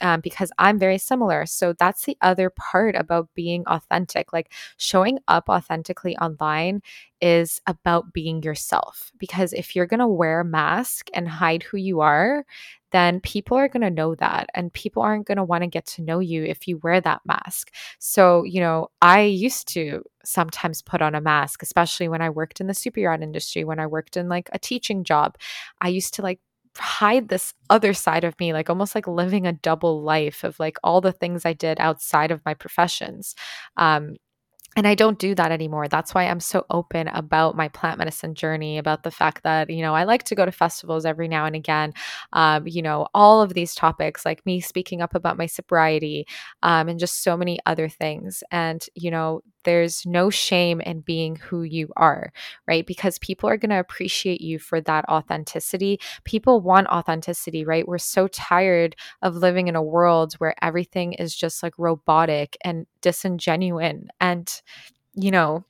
Um, 0.00 0.20
because 0.20 0.52
I'm 0.58 0.78
very 0.78 0.98
similar. 0.98 1.46
So 1.46 1.72
that's 1.72 2.04
the 2.04 2.16
other 2.20 2.50
part 2.50 2.94
about 2.94 3.28
being 3.34 3.64
authentic. 3.66 4.32
Like 4.32 4.52
showing 4.76 5.18
up 5.28 5.48
authentically 5.48 6.16
online 6.18 6.82
is 7.20 7.60
about 7.66 8.12
being 8.12 8.42
yourself. 8.42 9.10
Because 9.18 9.52
if 9.52 9.74
you're 9.74 9.86
going 9.86 10.00
to 10.00 10.06
wear 10.06 10.40
a 10.40 10.44
mask 10.44 11.08
and 11.14 11.28
hide 11.28 11.62
who 11.62 11.78
you 11.78 12.00
are, 12.00 12.44
then 12.92 13.20
people 13.20 13.56
are 13.56 13.68
going 13.68 13.82
to 13.82 13.90
know 13.90 14.14
that 14.14 14.48
and 14.54 14.72
people 14.72 15.02
aren't 15.02 15.26
going 15.26 15.36
to 15.36 15.44
want 15.44 15.62
to 15.62 15.68
get 15.68 15.86
to 15.86 16.02
know 16.02 16.18
you 16.18 16.44
if 16.44 16.68
you 16.68 16.78
wear 16.82 17.00
that 17.00 17.20
mask. 17.26 17.72
So, 17.98 18.44
you 18.44 18.60
know, 18.60 18.88
I 19.02 19.22
used 19.22 19.68
to 19.68 20.02
sometimes 20.24 20.82
put 20.82 21.02
on 21.02 21.14
a 21.14 21.20
mask, 21.20 21.62
especially 21.62 22.08
when 22.08 22.22
I 22.22 22.30
worked 22.30 22.60
in 22.60 22.66
the 22.66 22.74
super 22.74 23.00
yacht 23.00 23.22
industry, 23.22 23.64
when 23.64 23.78
I 23.78 23.86
worked 23.86 24.16
in 24.16 24.28
like 24.28 24.48
a 24.52 24.58
teaching 24.58 25.04
job. 25.04 25.36
I 25.80 25.88
used 25.88 26.14
to 26.14 26.22
like 26.22 26.40
hide 26.78 27.28
this 27.28 27.54
other 27.70 27.94
side 27.94 28.24
of 28.24 28.38
me, 28.38 28.52
like 28.52 28.70
almost 28.70 28.94
like 28.94 29.06
living 29.06 29.46
a 29.46 29.52
double 29.52 30.02
life 30.02 30.44
of 30.44 30.58
like 30.58 30.76
all 30.84 31.00
the 31.00 31.12
things 31.12 31.44
I 31.44 31.52
did 31.52 31.80
outside 31.80 32.30
of 32.30 32.44
my 32.44 32.54
professions. 32.54 33.34
Um, 33.76 34.16
and 34.76 34.86
I 34.86 34.94
don't 34.94 35.18
do 35.18 35.34
that 35.34 35.52
anymore. 35.52 35.88
That's 35.88 36.14
why 36.14 36.24
I'm 36.24 36.38
so 36.38 36.66
open 36.68 37.08
about 37.08 37.56
my 37.56 37.68
plant 37.68 37.98
medicine 37.98 38.34
journey, 38.34 38.76
about 38.76 39.04
the 39.04 39.10
fact 39.10 39.42
that, 39.42 39.70
you 39.70 39.80
know, 39.80 39.94
I 39.94 40.04
like 40.04 40.24
to 40.24 40.34
go 40.34 40.44
to 40.44 40.52
festivals 40.52 41.06
every 41.06 41.28
now 41.28 41.46
and 41.46 41.56
again. 41.56 41.94
Um, 42.34 42.66
you 42.66 42.82
know, 42.82 43.08
all 43.14 43.40
of 43.40 43.54
these 43.54 43.74
topics, 43.74 44.26
like 44.26 44.44
me 44.44 44.60
speaking 44.60 45.00
up 45.00 45.14
about 45.14 45.38
my 45.38 45.46
sobriety 45.46 46.26
um, 46.62 46.88
and 46.90 47.00
just 47.00 47.22
so 47.22 47.38
many 47.38 47.58
other 47.64 47.88
things. 47.88 48.44
And, 48.50 48.84
you 48.94 49.10
know, 49.10 49.40
there's 49.66 50.06
no 50.06 50.30
shame 50.30 50.80
in 50.80 51.00
being 51.00 51.36
who 51.36 51.62
you 51.64 51.92
are, 51.96 52.32
right? 52.66 52.86
Because 52.86 53.18
people 53.18 53.50
are 53.50 53.58
going 53.58 53.70
to 53.70 53.78
appreciate 53.80 54.40
you 54.40 54.58
for 54.58 54.80
that 54.80 55.06
authenticity. 55.10 56.00
People 56.24 56.62
want 56.62 56.86
authenticity, 56.86 57.64
right? 57.64 57.86
We're 57.86 57.98
so 57.98 58.28
tired 58.28 58.96
of 59.20 59.34
living 59.34 59.68
in 59.68 59.76
a 59.76 59.82
world 59.82 60.34
where 60.34 60.54
everything 60.62 61.12
is 61.12 61.34
just 61.34 61.62
like 61.62 61.74
robotic 61.76 62.56
and 62.62 62.86
disingenuine 63.02 64.06
and 64.20 64.62
you 65.14 65.30
know 65.30 65.64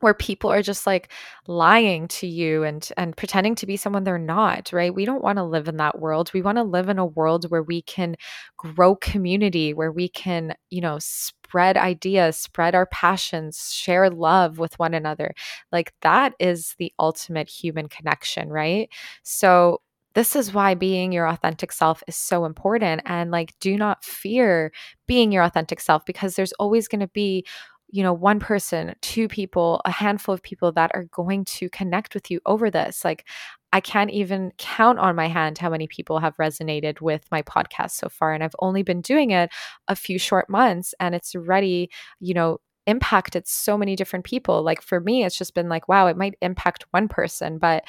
where 0.00 0.14
people 0.14 0.50
are 0.50 0.62
just 0.62 0.86
like 0.86 1.12
lying 1.46 2.08
to 2.08 2.26
you 2.26 2.62
and 2.64 2.90
and 2.96 3.16
pretending 3.16 3.54
to 3.56 3.66
be 3.66 3.76
someone 3.76 4.04
they're 4.04 4.18
not 4.18 4.72
right? 4.72 4.94
We 4.94 5.04
don't 5.04 5.22
want 5.22 5.38
to 5.38 5.44
live 5.44 5.68
in 5.68 5.76
that 5.78 5.98
world. 6.00 6.30
We 6.34 6.42
want 6.42 6.58
to 6.58 6.64
live 6.64 6.88
in 6.88 6.98
a 6.98 7.06
world 7.06 7.50
where 7.50 7.62
we 7.62 7.82
can 7.82 8.16
grow 8.56 8.96
community 8.96 9.74
where 9.74 9.92
we 9.92 10.08
can 10.08 10.54
you 10.70 10.80
know 10.80 10.98
spread 11.00 11.76
ideas 11.76 12.36
spread 12.36 12.74
our 12.74 12.86
passions 12.86 13.72
share 13.72 14.10
love 14.10 14.58
with 14.58 14.78
one 14.78 14.94
another. 14.94 15.34
Like 15.72 15.92
that 16.02 16.34
is 16.38 16.74
the 16.78 16.92
ultimate 16.98 17.48
human 17.48 17.88
connection 17.88 18.48
right? 18.50 18.88
So 19.22 19.80
this 20.14 20.34
is 20.34 20.52
why 20.52 20.74
being 20.74 21.12
your 21.12 21.28
authentic 21.28 21.70
self 21.70 22.02
is 22.08 22.16
so 22.16 22.44
important 22.44 23.02
and 23.04 23.30
like 23.30 23.54
do 23.60 23.76
not 23.76 24.04
fear 24.04 24.72
being 25.06 25.30
your 25.30 25.44
authentic 25.44 25.80
self 25.80 26.04
because 26.04 26.34
there's 26.34 26.52
always 26.54 26.88
going 26.88 27.00
to 27.00 27.08
be 27.08 27.44
you 27.92 28.02
know 28.02 28.12
one 28.12 28.40
person 28.40 28.94
two 29.02 29.28
people 29.28 29.80
a 29.84 29.90
handful 29.90 30.34
of 30.34 30.42
people 30.42 30.72
that 30.72 30.90
are 30.94 31.04
going 31.12 31.44
to 31.44 31.68
connect 31.70 32.14
with 32.14 32.30
you 32.30 32.40
over 32.46 32.70
this 32.70 33.04
like 33.04 33.26
I 33.72 33.80
can't 33.80 34.10
even 34.10 34.52
count 34.58 34.98
on 34.98 35.14
my 35.14 35.28
hand 35.28 35.58
how 35.58 35.70
many 35.70 35.86
people 35.86 36.18
have 36.18 36.36
resonated 36.38 37.00
with 37.00 37.24
my 37.30 37.42
podcast 37.42 37.92
so 37.92 38.08
far. 38.08 38.32
And 38.32 38.42
I've 38.42 38.56
only 38.58 38.82
been 38.82 39.00
doing 39.00 39.30
it 39.30 39.50
a 39.86 39.94
few 39.94 40.18
short 40.18 40.50
months 40.50 40.92
and 40.98 41.14
it's 41.14 41.36
already, 41.36 41.88
you 42.18 42.34
know, 42.34 42.58
impacted 42.86 43.46
so 43.46 43.78
many 43.78 43.94
different 43.94 44.24
people. 44.24 44.62
Like 44.62 44.82
for 44.82 45.00
me, 45.00 45.24
it's 45.24 45.38
just 45.38 45.54
been 45.54 45.68
like, 45.68 45.88
wow, 45.88 46.08
it 46.08 46.16
might 46.16 46.34
impact 46.42 46.84
one 46.90 47.06
person, 47.06 47.58
but 47.58 47.84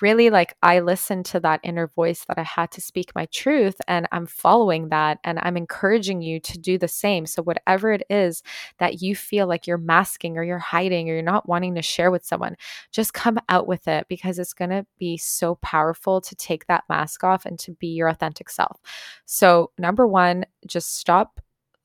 really 0.00 0.30
like 0.30 0.56
I 0.62 0.80
listened 0.80 1.26
to 1.26 1.40
that 1.40 1.60
inner 1.62 1.86
voice 1.86 2.24
that 2.24 2.38
I 2.38 2.42
had 2.42 2.70
to 2.72 2.80
speak 2.80 3.12
my 3.14 3.26
truth 3.26 3.76
and 3.86 4.08
I'm 4.10 4.26
following 4.26 4.88
that 4.88 5.18
and 5.22 5.38
I'm 5.42 5.56
encouraging 5.56 6.22
you 6.22 6.40
to 6.40 6.58
do 6.58 6.78
the 6.78 6.88
same. 6.88 7.26
So 7.26 7.42
whatever 7.42 7.92
it 7.92 8.02
is 8.08 8.42
that 8.78 9.02
you 9.02 9.14
feel 9.14 9.46
like 9.46 9.66
you're 9.66 9.78
masking 9.78 10.38
or 10.38 10.44
you're 10.44 10.58
hiding 10.58 11.08
or 11.08 11.14
you're 11.14 11.22
not 11.22 11.48
wanting 11.48 11.74
to 11.74 11.82
share 11.82 12.10
with 12.10 12.24
someone, 12.24 12.56
just 12.90 13.12
come 13.12 13.38
out 13.48 13.66
with 13.66 13.86
it 13.86 14.06
because 14.08 14.38
it's 14.38 14.54
going 14.54 14.70
to 14.70 14.86
be 14.98 15.16
so 15.16 15.56
powerful 15.56 16.20
to 16.22 16.34
take 16.36 16.66
that 16.66 16.84
mask 16.88 17.22
off 17.22 17.44
and 17.44 17.58
to 17.58 17.72
be 17.72 17.88
your 17.88 18.08
authentic 18.08 18.48
self. 18.48 18.80
So 19.26 19.70
number 19.78 20.06
1, 20.06 20.46
just 20.66 20.96
stop 20.96 21.41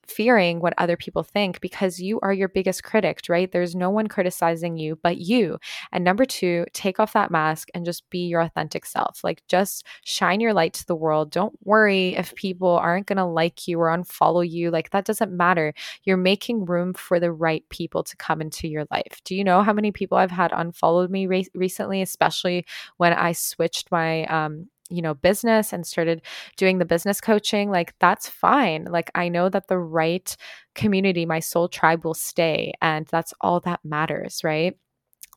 fearing 0.07 0.59
what 0.59 0.73
other 0.77 0.97
people 0.97 1.23
think 1.23 1.59
because 1.61 1.99
you 1.99 2.19
are 2.21 2.33
your 2.33 2.47
biggest 2.47 2.83
critic, 2.83 3.21
right? 3.29 3.51
There's 3.51 3.75
no 3.75 3.89
one 3.89 4.07
criticizing 4.07 4.77
you 4.77 4.97
but 5.01 5.17
you. 5.17 5.57
And 5.91 6.03
number 6.03 6.25
two, 6.25 6.65
take 6.73 6.99
off 6.99 7.13
that 7.13 7.31
mask 7.31 7.69
and 7.73 7.85
just 7.85 8.09
be 8.09 8.27
your 8.27 8.41
authentic 8.41 8.85
self. 8.85 9.23
Like 9.23 9.43
just 9.47 9.85
shine 10.03 10.39
your 10.39 10.53
light 10.53 10.73
to 10.73 10.85
the 10.85 10.95
world. 10.95 11.31
Don't 11.31 11.57
worry 11.63 12.15
if 12.15 12.35
people 12.35 12.69
aren't 12.69 13.07
going 13.07 13.17
to 13.17 13.25
like 13.25 13.67
you 13.67 13.79
or 13.79 13.87
unfollow 13.87 14.47
you. 14.47 14.71
Like 14.71 14.91
that 14.91 15.05
doesn't 15.05 15.31
matter. 15.31 15.73
You're 16.03 16.17
making 16.17 16.65
room 16.65 16.93
for 16.93 17.19
the 17.19 17.31
right 17.31 17.67
people 17.69 18.03
to 18.03 18.15
come 18.17 18.41
into 18.41 18.67
your 18.67 18.85
life. 18.91 19.21
Do 19.23 19.35
you 19.35 19.43
know 19.43 19.61
how 19.63 19.73
many 19.73 19.91
people 19.91 20.17
I've 20.17 20.31
had 20.31 20.51
unfollowed 20.53 21.09
me 21.09 21.27
re- 21.27 21.47
recently, 21.53 22.01
especially 22.01 22.65
when 22.97 23.13
I 23.13 23.31
switched 23.33 23.91
my 23.91 24.25
um, 24.25 24.67
you 24.89 25.01
know 25.01 25.13
business 25.13 25.73
and 25.73 25.85
started 25.85 26.21
doing 26.55 26.77
the 26.77 26.85
business 26.85 27.19
coaching 27.21 27.69
like 27.69 27.93
that's 27.99 28.29
fine 28.29 28.85
like 28.85 29.11
i 29.15 29.27
know 29.27 29.49
that 29.49 29.67
the 29.67 29.77
right 29.77 30.35
community 30.75 31.25
my 31.25 31.39
soul 31.39 31.67
tribe 31.67 32.05
will 32.05 32.13
stay 32.13 32.73
and 32.81 33.05
that's 33.07 33.33
all 33.41 33.59
that 33.59 33.79
matters 33.83 34.43
right 34.43 34.77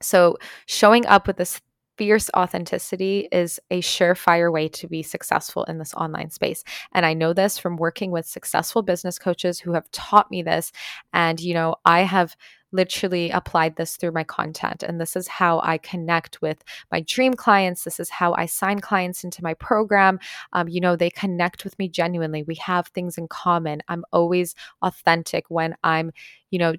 so 0.02 0.36
showing 0.66 1.06
up 1.06 1.26
with 1.26 1.36
this 1.36 1.60
fierce 2.00 2.30
authenticity 2.34 3.28
is 3.30 3.60
a 3.70 3.82
surefire 3.82 4.50
way 4.50 4.66
to 4.68 4.88
be 4.88 5.02
successful 5.02 5.64
in 5.64 5.76
this 5.76 5.92
online 5.92 6.30
space. 6.30 6.64
And 6.94 7.04
I 7.04 7.12
know 7.12 7.34
this 7.34 7.58
from 7.58 7.76
working 7.76 8.10
with 8.10 8.24
successful 8.24 8.80
business 8.80 9.18
coaches 9.18 9.60
who 9.60 9.74
have 9.74 9.90
taught 9.90 10.30
me 10.30 10.42
this. 10.42 10.72
And, 11.12 11.38
you 11.38 11.52
know, 11.52 11.74
I 11.84 12.00
have 12.04 12.34
literally 12.72 13.30
applied 13.30 13.76
this 13.76 13.96
through 13.96 14.12
my 14.12 14.24
content. 14.24 14.82
And 14.82 15.00
this 15.00 15.16
is 15.16 15.28
how 15.28 15.60
I 15.62 15.78
connect 15.78 16.40
with 16.42 16.62
my 16.90 17.00
dream 17.00 17.34
clients. 17.34 17.84
This 17.84 18.00
is 18.00 18.10
how 18.10 18.34
I 18.34 18.46
sign 18.46 18.80
clients 18.80 19.24
into 19.24 19.42
my 19.42 19.54
program. 19.54 20.18
Um, 20.52 20.68
you 20.68 20.80
know, 20.80 20.96
they 20.96 21.10
connect 21.10 21.64
with 21.64 21.78
me 21.78 21.88
genuinely. 21.88 22.42
We 22.42 22.56
have 22.56 22.88
things 22.88 23.18
in 23.18 23.28
common. 23.28 23.82
I'm 23.88 24.04
always 24.12 24.54
authentic 24.82 25.44
when 25.48 25.76
I'm, 25.82 26.12
you 26.50 26.58
know, 26.58 26.74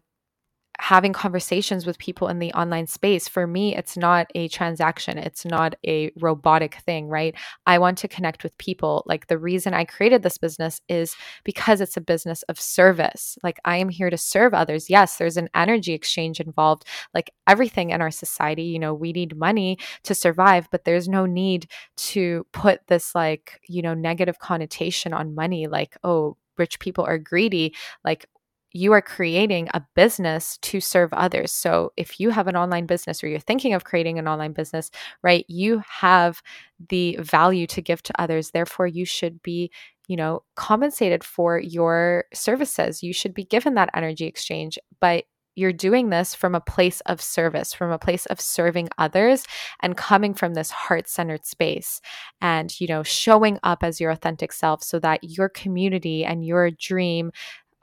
having 0.81 1.13
conversations 1.13 1.85
with 1.85 1.99
people 1.99 2.27
in 2.27 2.39
the 2.39 2.51
online 2.53 2.87
space 2.87 3.27
for 3.27 3.45
me 3.45 3.75
it's 3.75 3.95
not 3.95 4.25
a 4.33 4.47
transaction. 4.47 5.19
It's 5.19 5.45
not 5.45 5.75
a 5.85 6.11
robotic 6.19 6.73
thing 6.87 7.07
right? 7.07 7.35
I 7.67 7.77
want 7.77 7.99
to 7.99 8.07
connect 8.07 8.41
with 8.41 8.57
people. 8.57 9.03
Like 9.05 9.27
the 9.27 9.37
reason 9.37 9.75
i 9.75 9.85
created 9.85 10.23
this 10.23 10.39
business 10.39 10.81
is 10.89 11.15
because 11.43 11.81
it's 11.81 11.97
a 11.97 12.01
business 12.01 12.41
of 12.43 12.59
service. 12.59 13.37
Like 13.43 13.59
i 13.63 13.77
am 13.77 13.89
here 13.89 14.09
to 14.09 14.17
serve 14.17 14.55
others. 14.55 14.89
Yes 14.89 15.17
there's 15.17 15.37
an 15.37 15.49
energy 15.53 15.93
exchange 15.93 16.39
involved 16.39 16.83
like 17.13 17.29
everything 17.45 17.91
in 17.91 18.01
our 18.01 18.09
society. 18.09 18.63
You 18.63 18.79
know 18.79 18.95
we 18.95 19.11
need 19.13 19.37
money 19.37 19.77
to 20.03 20.15
survive 20.15 20.67
but 20.71 20.83
there's 20.83 21.07
no 21.07 21.27
need 21.27 21.67
to 21.97 22.43
put 22.53 22.87
this 22.87 23.13
like 23.13 23.61
you 23.67 23.83
know 23.83 23.93
negative 23.93 24.39
connotation 24.39 25.13
on 25.13 25.35
money 25.35 25.67
like 25.67 25.95
oh 26.03 26.37
rich 26.57 26.79
people 26.79 27.03
are 27.03 27.17
greedy. 27.17 27.75
Like 28.03 28.25
you 28.73 28.93
are 28.93 29.01
creating 29.01 29.67
a 29.73 29.83
business 29.95 30.57
to 30.61 30.79
serve 30.79 31.13
others. 31.13 31.51
So 31.51 31.91
if 31.97 32.19
you 32.19 32.29
have 32.29 32.47
an 32.47 32.55
online 32.55 32.85
business 32.85 33.23
or 33.23 33.27
you're 33.27 33.39
thinking 33.39 33.73
of 33.73 33.83
creating 33.83 34.17
an 34.17 34.27
online 34.27 34.53
business, 34.53 34.91
right, 35.23 35.45
you 35.47 35.83
have 35.87 36.41
the 36.89 37.17
value 37.19 37.67
to 37.67 37.81
give 37.81 38.01
to 38.03 38.21
others. 38.21 38.51
Therefore, 38.51 38.87
you 38.87 39.05
should 39.05 39.41
be, 39.43 39.71
you 40.07 40.15
know, 40.15 40.43
compensated 40.55 41.23
for 41.23 41.59
your 41.59 42.25
services. 42.33 43.03
You 43.03 43.13
should 43.13 43.33
be 43.33 43.43
given 43.43 43.75
that 43.75 43.89
energy 43.93 44.25
exchange. 44.25 44.79
But 44.99 45.25
you're 45.55 45.73
doing 45.73 46.09
this 46.09 46.33
from 46.33 46.55
a 46.55 46.61
place 46.61 47.01
of 47.01 47.21
service, 47.21 47.73
from 47.73 47.91
a 47.91 47.99
place 47.99 48.25
of 48.27 48.39
serving 48.39 48.87
others 48.97 49.45
and 49.81 49.97
coming 49.97 50.33
from 50.33 50.53
this 50.53 50.71
heart 50.71 51.09
centered 51.09 51.45
space 51.45 51.99
and, 52.39 52.79
you 52.79 52.87
know, 52.87 53.03
showing 53.03 53.59
up 53.63 53.83
as 53.83 53.99
your 53.99 54.11
authentic 54.11 54.53
self 54.53 54.81
so 54.81 54.97
that 54.99 55.23
your 55.23 55.49
community 55.49 56.23
and 56.23 56.45
your 56.45 56.71
dream 56.71 57.31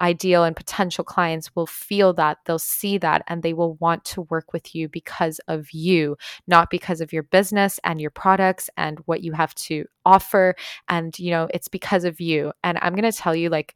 ideal 0.01 0.45
and 0.45 0.55
potential 0.55 1.05
clients 1.05 1.55
will 1.55 1.67
feel 1.67 2.13
that, 2.15 2.39
they'll 2.45 2.59
see 2.59 2.99
that, 2.99 3.23
and 3.27 3.43
they 3.43 3.53
will 3.53 3.75
want 3.75 4.05
to 4.07 4.23
work 4.23 4.53
with 4.53 4.75
you 4.75 4.89
because 4.89 5.41
of 5.49 5.71
you, 5.73 6.17
not 6.47 6.71
because 6.71 7.01
of 7.01 7.13
your 7.13 7.25
business 7.25 7.81
and 7.85 8.01
your 8.01 8.11
products 8.11 8.71
and 8.77 8.99
what 9.07 9.23
you 9.23 9.33
have 9.33 9.55
to 9.55 9.85
offer. 10.05 10.55
And, 10.89 11.19
you 11.19 11.31
know, 11.31 11.49
it's 11.53 11.69
because 11.69 12.05
of 12.05 12.21
you. 12.21 12.53
And 12.63 12.79
I'm 12.81 12.95
going 12.95 13.11
to 13.11 13.17
tell 13.17 13.35
you, 13.35 13.49
like, 13.49 13.75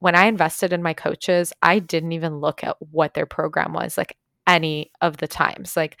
when 0.00 0.16
I 0.16 0.26
invested 0.26 0.72
in 0.72 0.82
my 0.82 0.94
coaches, 0.94 1.52
I 1.62 1.78
didn't 1.78 2.12
even 2.12 2.38
look 2.38 2.64
at 2.64 2.76
what 2.80 3.14
their 3.14 3.26
program 3.26 3.72
was, 3.72 3.96
like, 3.96 4.16
any 4.46 4.90
of 5.00 5.18
the 5.18 5.28
times. 5.28 5.76
Like, 5.76 5.98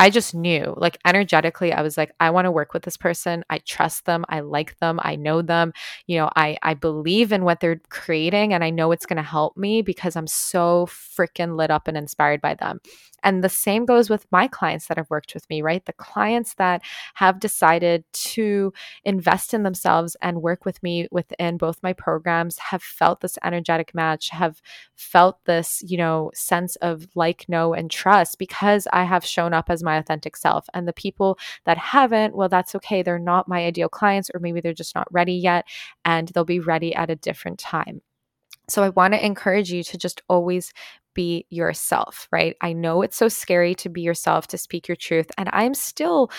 I 0.00 0.10
just 0.10 0.32
knew, 0.34 0.74
like 0.76 0.96
energetically, 1.04 1.72
I 1.72 1.82
was 1.82 1.96
like, 1.96 2.12
I 2.20 2.30
want 2.30 2.44
to 2.44 2.52
work 2.52 2.72
with 2.72 2.84
this 2.84 2.96
person. 2.96 3.44
I 3.50 3.58
trust 3.58 4.04
them. 4.04 4.24
I 4.28 4.40
like 4.40 4.78
them. 4.78 5.00
I 5.02 5.16
know 5.16 5.42
them. 5.42 5.72
You 6.06 6.18
know, 6.18 6.30
I 6.36 6.56
I 6.62 6.74
believe 6.74 7.32
in 7.32 7.44
what 7.44 7.58
they're 7.60 7.80
creating, 7.88 8.54
and 8.54 8.62
I 8.62 8.70
know 8.70 8.92
it's 8.92 9.06
going 9.06 9.16
to 9.16 9.22
help 9.22 9.56
me 9.56 9.82
because 9.82 10.14
I'm 10.16 10.28
so 10.28 10.86
freaking 10.86 11.56
lit 11.56 11.70
up 11.72 11.88
and 11.88 11.96
inspired 11.96 12.40
by 12.40 12.54
them. 12.54 12.78
And 13.22 13.42
the 13.42 13.48
same 13.48 13.84
goes 13.84 14.08
with 14.08 14.26
my 14.30 14.48
clients 14.48 14.86
that 14.86 14.96
have 14.96 15.10
worked 15.10 15.34
with 15.34 15.48
me, 15.50 15.62
right? 15.62 15.84
The 15.84 15.92
clients 15.92 16.54
that 16.54 16.82
have 17.14 17.40
decided 17.40 18.04
to 18.12 18.72
invest 19.04 19.54
in 19.54 19.62
themselves 19.62 20.16
and 20.22 20.42
work 20.42 20.64
with 20.64 20.82
me 20.82 21.08
within 21.10 21.56
both 21.56 21.82
my 21.82 21.92
programs 21.92 22.58
have 22.58 22.82
felt 22.82 23.20
this 23.20 23.38
energetic 23.42 23.94
match, 23.94 24.30
have 24.30 24.60
felt 24.94 25.44
this, 25.44 25.82
you 25.86 25.96
know, 25.96 26.30
sense 26.34 26.76
of 26.76 27.08
like, 27.14 27.48
know, 27.48 27.74
and 27.74 27.90
trust 27.90 28.38
because 28.38 28.86
I 28.92 29.04
have 29.04 29.24
shown 29.24 29.52
up 29.52 29.70
as 29.70 29.82
my 29.82 29.96
authentic 29.96 30.36
self. 30.36 30.66
And 30.74 30.86
the 30.86 30.92
people 30.92 31.38
that 31.64 31.78
haven't, 31.78 32.36
well, 32.36 32.48
that's 32.48 32.74
okay. 32.76 33.02
They're 33.02 33.18
not 33.18 33.48
my 33.48 33.64
ideal 33.64 33.88
clients, 33.88 34.30
or 34.32 34.40
maybe 34.40 34.60
they're 34.60 34.72
just 34.72 34.94
not 34.94 35.12
ready 35.12 35.34
yet, 35.34 35.66
and 36.04 36.28
they'll 36.28 36.44
be 36.44 36.60
ready 36.60 36.94
at 36.94 37.10
a 37.10 37.16
different 37.16 37.58
time. 37.58 38.02
So 38.68 38.82
I 38.82 38.90
want 38.90 39.14
to 39.14 39.24
encourage 39.24 39.72
you 39.72 39.82
to 39.84 39.96
just 39.96 40.22
always 40.28 40.72
be 41.18 41.44
yourself, 41.50 42.28
right? 42.30 42.54
I 42.60 42.72
know 42.72 43.02
it's 43.02 43.16
so 43.16 43.26
scary 43.26 43.74
to 43.74 43.88
be 43.88 44.02
yourself, 44.02 44.46
to 44.48 44.56
speak 44.56 44.86
your 44.86 44.94
truth. 44.94 45.26
And 45.36 45.48
I'm 45.52 45.74
still 45.74 46.30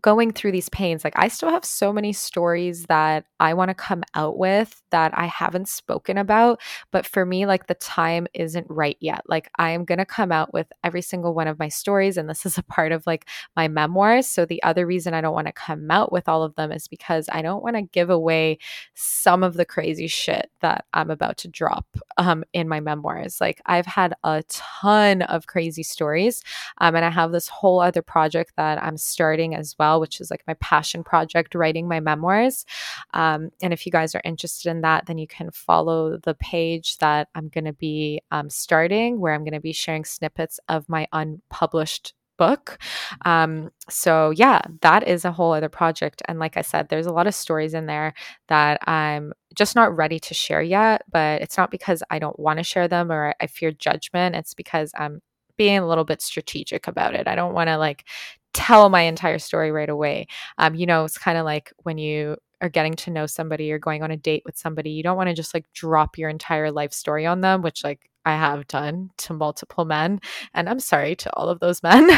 going 0.00 0.32
through 0.32 0.52
these 0.52 0.68
pains, 0.70 1.04
like 1.04 1.14
I 1.16 1.28
still 1.28 1.50
have 1.50 1.64
so 1.64 1.92
many 1.92 2.12
stories 2.12 2.84
that 2.86 3.26
I 3.38 3.54
want 3.54 3.68
to 3.68 3.74
come 3.74 4.02
out 4.14 4.38
with 4.38 4.82
that 4.90 5.16
I 5.16 5.26
haven't 5.26 5.68
spoken 5.68 6.18
about. 6.18 6.60
But 6.90 7.06
for 7.06 7.24
me, 7.24 7.46
like 7.46 7.66
the 7.66 7.74
time 7.74 8.26
isn't 8.34 8.66
right 8.68 8.96
yet. 9.00 9.22
Like 9.26 9.48
I 9.58 9.70
am 9.70 9.84
going 9.84 9.98
to 9.98 10.04
come 10.04 10.32
out 10.32 10.52
with 10.52 10.66
every 10.82 11.02
single 11.02 11.34
one 11.34 11.46
of 11.46 11.58
my 11.58 11.68
stories. 11.68 12.16
And 12.16 12.28
this 12.28 12.44
is 12.44 12.58
a 12.58 12.62
part 12.62 12.90
of 12.90 13.06
like 13.06 13.28
my 13.54 13.68
memoirs. 13.68 14.26
So 14.26 14.44
the 14.44 14.62
other 14.62 14.86
reason 14.86 15.14
I 15.14 15.20
don't 15.20 15.34
want 15.34 15.46
to 15.46 15.52
come 15.52 15.90
out 15.90 16.10
with 16.10 16.28
all 16.28 16.42
of 16.42 16.56
them 16.56 16.72
is 16.72 16.88
because 16.88 17.28
I 17.32 17.42
don't 17.42 17.62
want 17.62 17.76
to 17.76 17.82
give 17.82 18.10
away 18.10 18.58
some 18.94 19.44
of 19.44 19.54
the 19.54 19.64
crazy 19.64 20.08
shit 20.08 20.50
that 20.60 20.86
I'm 20.92 21.10
about 21.10 21.38
to 21.38 21.48
drop 21.48 21.86
um, 22.16 22.42
in 22.52 22.68
my 22.68 22.80
memoirs. 22.80 23.40
Like 23.40 23.60
I've 23.66 23.86
had 23.86 24.14
a 24.24 24.42
ton 24.48 25.22
of 25.22 25.46
crazy 25.46 25.84
stories. 25.84 26.42
Um, 26.78 26.96
and 26.96 27.04
I 27.04 27.10
have 27.10 27.30
this 27.30 27.48
whole 27.48 27.80
other 27.80 28.02
project 28.02 28.54
that 28.56 28.82
I'm 28.82 28.96
starting 28.96 29.54
as 29.54 29.76
well 29.78 29.83
well, 29.84 30.00
which 30.00 30.20
is 30.20 30.30
like 30.30 30.42
my 30.46 30.54
passion 30.54 31.04
project, 31.04 31.54
writing 31.54 31.86
my 31.88 32.00
memoirs. 32.00 32.64
Um, 33.12 33.50
and 33.62 33.72
if 33.72 33.84
you 33.84 33.92
guys 33.92 34.14
are 34.14 34.22
interested 34.24 34.70
in 34.70 34.80
that, 34.80 35.06
then 35.06 35.18
you 35.18 35.26
can 35.26 35.50
follow 35.50 36.18
the 36.18 36.34
page 36.34 36.96
that 36.98 37.28
I'm 37.34 37.48
going 37.48 37.66
to 37.66 37.72
be 37.72 38.22
um, 38.30 38.48
starting, 38.50 39.20
where 39.20 39.34
I'm 39.34 39.44
going 39.44 39.52
to 39.52 39.60
be 39.60 39.72
sharing 39.72 40.04
snippets 40.04 40.58
of 40.68 40.88
my 40.88 41.06
unpublished 41.12 42.14
book. 42.36 42.78
Um, 43.24 43.70
so 43.88 44.30
yeah, 44.30 44.60
that 44.80 45.06
is 45.06 45.24
a 45.24 45.32
whole 45.32 45.52
other 45.52 45.68
project. 45.68 46.22
And 46.26 46.38
like 46.38 46.56
I 46.56 46.62
said, 46.62 46.88
there's 46.88 47.06
a 47.06 47.12
lot 47.12 47.28
of 47.28 47.34
stories 47.34 47.74
in 47.74 47.86
there 47.86 48.12
that 48.48 48.88
I'm 48.88 49.32
just 49.54 49.76
not 49.76 49.94
ready 49.96 50.18
to 50.18 50.34
share 50.34 50.62
yet. 50.62 51.02
But 51.12 51.42
it's 51.42 51.58
not 51.58 51.70
because 51.70 52.02
I 52.10 52.18
don't 52.18 52.38
want 52.40 52.58
to 52.58 52.64
share 52.64 52.88
them 52.88 53.12
or 53.12 53.34
I 53.40 53.46
fear 53.46 53.70
judgment. 53.70 54.34
It's 54.34 54.54
because 54.54 54.90
I'm 54.98 55.20
being 55.56 55.78
a 55.78 55.86
little 55.86 56.04
bit 56.04 56.22
strategic 56.22 56.88
about 56.88 57.14
it. 57.14 57.28
I 57.28 57.36
don't 57.36 57.54
want 57.54 57.68
to 57.68 57.76
like 57.78 58.04
tell 58.54 58.88
my 58.88 59.02
entire 59.02 59.38
story 59.38 59.70
right 59.70 59.88
away. 59.88 60.26
Um, 60.56 60.74
you 60.74 60.86
know, 60.86 61.04
it's 61.04 61.18
kind 61.18 61.36
of 61.36 61.44
like 61.44 61.72
when 61.82 61.98
you 61.98 62.36
are 62.62 62.68
getting 62.70 62.94
to 62.94 63.10
know 63.10 63.26
somebody 63.26 63.70
or 63.70 63.78
going 63.78 64.02
on 64.02 64.10
a 64.10 64.16
date 64.16 64.42
with 64.46 64.56
somebody, 64.56 64.90
you 64.90 65.02
don't 65.02 65.16
want 65.18 65.28
to 65.28 65.34
just 65.34 65.52
like 65.52 65.70
drop 65.74 66.16
your 66.16 66.30
entire 66.30 66.70
life 66.70 66.92
story 66.92 67.26
on 67.26 67.42
them, 67.42 67.60
which 67.60 67.84
like 67.84 68.08
I 68.24 68.32
have 68.32 68.66
done 68.68 69.10
to 69.18 69.34
multiple 69.34 69.84
men. 69.84 70.20
And 70.54 70.68
I'm 70.68 70.80
sorry 70.80 71.14
to 71.16 71.34
all 71.34 71.50
of 71.50 71.60
those 71.60 71.82
men. 71.82 72.08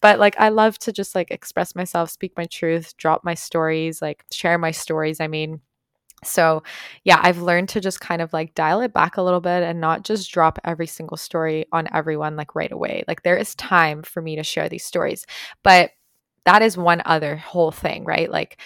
but 0.00 0.18
like 0.18 0.36
I 0.38 0.50
love 0.50 0.78
to 0.80 0.92
just 0.92 1.14
like 1.14 1.30
express 1.30 1.74
myself, 1.74 2.10
speak 2.10 2.32
my 2.36 2.44
truth, 2.44 2.96
drop 2.96 3.24
my 3.24 3.34
stories, 3.34 4.00
like 4.00 4.24
share 4.30 4.58
my 4.58 4.70
stories. 4.70 5.20
I 5.20 5.26
mean, 5.26 5.60
so, 6.24 6.62
yeah, 7.04 7.20
I've 7.22 7.42
learned 7.42 7.68
to 7.70 7.80
just 7.80 8.00
kind 8.00 8.20
of 8.20 8.32
like 8.32 8.54
dial 8.54 8.80
it 8.80 8.92
back 8.92 9.16
a 9.16 9.22
little 9.22 9.40
bit 9.40 9.62
and 9.62 9.80
not 9.80 10.04
just 10.04 10.32
drop 10.32 10.58
every 10.64 10.86
single 10.86 11.16
story 11.16 11.66
on 11.72 11.88
everyone 11.92 12.36
like 12.36 12.54
right 12.54 12.72
away. 12.72 13.04
Like, 13.06 13.22
there 13.22 13.36
is 13.36 13.54
time 13.54 14.02
for 14.02 14.20
me 14.20 14.36
to 14.36 14.42
share 14.42 14.68
these 14.68 14.84
stories. 14.84 15.26
But 15.62 15.90
that 16.44 16.62
is 16.62 16.76
one 16.76 17.02
other 17.04 17.36
whole 17.36 17.70
thing, 17.70 18.04
right? 18.04 18.30
Like, 18.30 18.60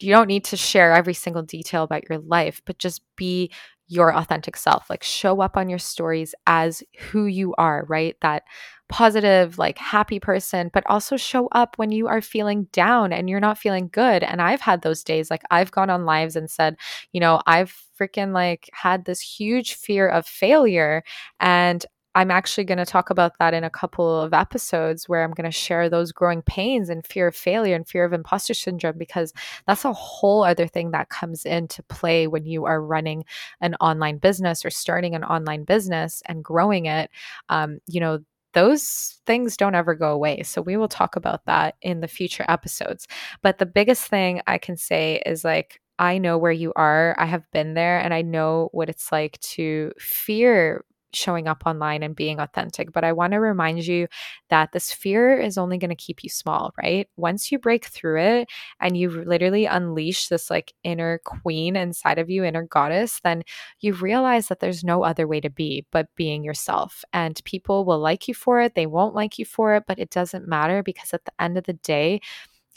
you 0.00 0.12
don't 0.12 0.28
need 0.28 0.44
to 0.46 0.56
share 0.56 0.92
every 0.92 1.14
single 1.14 1.42
detail 1.42 1.84
about 1.84 2.08
your 2.08 2.18
life, 2.18 2.60
but 2.66 2.78
just 2.78 3.02
be 3.16 3.50
your 3.92 4.14
authentic 4.16 4.56
self. 4.56 4.88
Like, 4.88 5.02
show 5.02 5.40
up 5.40 5.56
on 5.56 5.68
your 5.68 5.78
stories 5.78 6.34
as 6.46 6.82
who 6.98 7.26
you 7.26 7.54
are, 7.58 7.84
right? 7.88 8.16
That 8.22 8.44
positive, 8.88 9.58
like 9.58 9.78
happy 9.78 10.20
person, 10.20 10.70
but 10.72 10.84
also 10.86 11.16
show 11.16 11.48
up 11.52 11.78
when 11.78 11.90
you 11.92 12.08
are 12.08 12.20
feeling 12.20 12.64
down 12.72 13.12
and 13.12 13.28
you're 13.28 13.40
not 13.40 13.56
feeling 13.58 13.88
good. 13.90 14.22
And 14.22 14.42
I've 14.42 14.60
had 14.60 14.82
those 14.82 15.02
days. 15.02 15.30
Like 15.30 15.42
I've 15.50 15.70
gone 15.70 15.88
on 15.88 16.04
lives 16.04 16.36
and 16.36 16.50
said, 16.50 16.76
you 17.12 17.20
know, 17.20 17.40
I've 17.46 17.74
freaking 17.98 18.32
like 18.34 18.68
had 18.72 19.04
this 19.04 19.20
huge 19.20 19.74
fear 19.74 20.08
of 20.08 20.26
failure 20.26 21.02
and 21.40 21.84
I'm 22.14 22.30
actually 22.30 22.64
going 22.64 22.78
to 22.78 22.84
talk 22.84 23.08
about 23.08 23.38
that 23.38 23.54
in 23.54 23.64
a 23.64 23.70
couple 23.70 24.20
of 24.20 24.34
episodes 24.34 25.08
where 25.08 25.24
I'm 25.24 25.32
going 25.32 25.50
to 25.50 25.56
share 25.56 25.88
those 25.88 26.12
growing 26.12 26.42
pains 26.42 26.90
and 26.90 27.06
fear 27.06 27.28
of 27.28 27.34
failure 27.34 27.74
and 27.74 27.88
fear 27.88 28.04
of 28.04 28.12
imposter 28.12 28.52
syndrome 28.52 28.98
because 28.98 29.32
that's 29.66 29.84
a 29.86 29.92
whole 29.94 30.44
other 30.44 30.66
thing 30.66 30.90
that 30.90 31.08
comes 31.08 31.46
into 31.46 31.82
play 31.84 32.26
when 32.26 32.44
you 32.44 32.66
are 32.66 32.82
running 32.82 33.24
an 33.62 33.74
online 33.76 34.18
business 34.18 34.64
or 34.64 34.70
starting 34.70 35.14
an 35.14 35.24
online 35.24 35.64
business 35.64 36.22
and 36.26 36.44
growing 36.44 36.84
it. 36.86 37.10
Um, 37.48 37.78
you 37.86 38.00
know, 38.00 38.18
those 38.52 39.20
things 39.24 39.56
don't 39.56 39.74
ever 39.74 39.94
go 39.94 40.12
away. 40.12 40.42
So 40.42 40.60
we 40.60 40.76
will 40.76 40.88
talk 40.88 41.16
about 41.16 41.46
that 41.46 41.76
in 41.80 42.00
the 42.00 42.08
future 42.08 42.44
episodes. 42.48 43.08
But 43.40 43.56
the 43.58 43.64
biggest 43.66 44.06
thing 44.08 44.42
I 44.46 44.58
can 44.58 44.76
say 44.76 45.22
is 45.24 45.44
like, 45.44 45.80
I 45.98 46.18
know 46.18 46.36
where 46.36 46.52
you 46.52 46.72
are. 46.76 47.14
I 47.18 47.26
have 47.26 47.50
been 47.52 47.72
there 47.74 47.98
and 47.98 48.12
I 48.12 48.20
know 48.22 48.68
what 48.72 48.90
it's 48.90 49.12
like 49.12 49.38
to 49.40 49.92
fear 49.98 50.84
showing 51.14 51.48
up 51.48 51.62
online 51.66 52.02
and 52.02 52.16
being 52.16 52.38
authentic. 52.40 52.92
But 52.92 53.04
I 53.04 53.12
want 53.12 53.32
to 53.32 53.40
remind 53.40 53.86
you 53.86 54.08
that 54.50 54.72
this 54.72 54.92
fear 54.92 55.38
is 55.38 55.58
only 55.58 55.78
going 55.78 55.90
to 55.90 55.94
keep 55.96 56.22
you 56.22 56.30
small, 56.30 56.72
right? 56.82 57.08
Once 57.16 57.50
you 57.50 57.58
break 57.58 57.86
through 57.86 58.20
it 58.20 58.48
and 58.80 58.96
you 58.96 59.10
literally 59.10 59.66
unleash 59.66 60.28
this 60.28 60.50
like 60.50 60.72
inner 60.84 61.20
queen 61.24 61.76
inside 61.76 62.18
of 62.18 62.30
you, 62.30 62.44
inner 62.44 62.64
goddess, 62.64 63.20
then 63.24 63.42
you 63.80 63.94
realize 63.94 64.48
that 64.48 64.60
there's 64.60 64.84
no 64.84 65.04
other 65.04 65.26
way 65.26 65.40
to 65.40 65.50
be 65.50 65.86
but 65.90 66.08
being 66.16 66.44
yourself. 66.44 67.04
And 67.12 67.40
people 67.44 67.84
will 67.84 67.98
like 67.98 68.28
you 68.28 68.34
for 68.34 68.60
it, 68.60 68.74
they 68.74 68.86
won't 68.86 69.14
like 69.14 69.38
you 69.38 69.44
for 69.44 69.74
it, 69.74 69.84
but 69.86 69.98
it 69.98 70.10
doesn't 70.10 70.48
matter 70.48 70.82
because 70.82 71.12
at 71.12 71.24
the 71.24 71.32
end 71.42 71.58
of 71.58 71.64
the 71.64 71.74
day, 71.74 72.20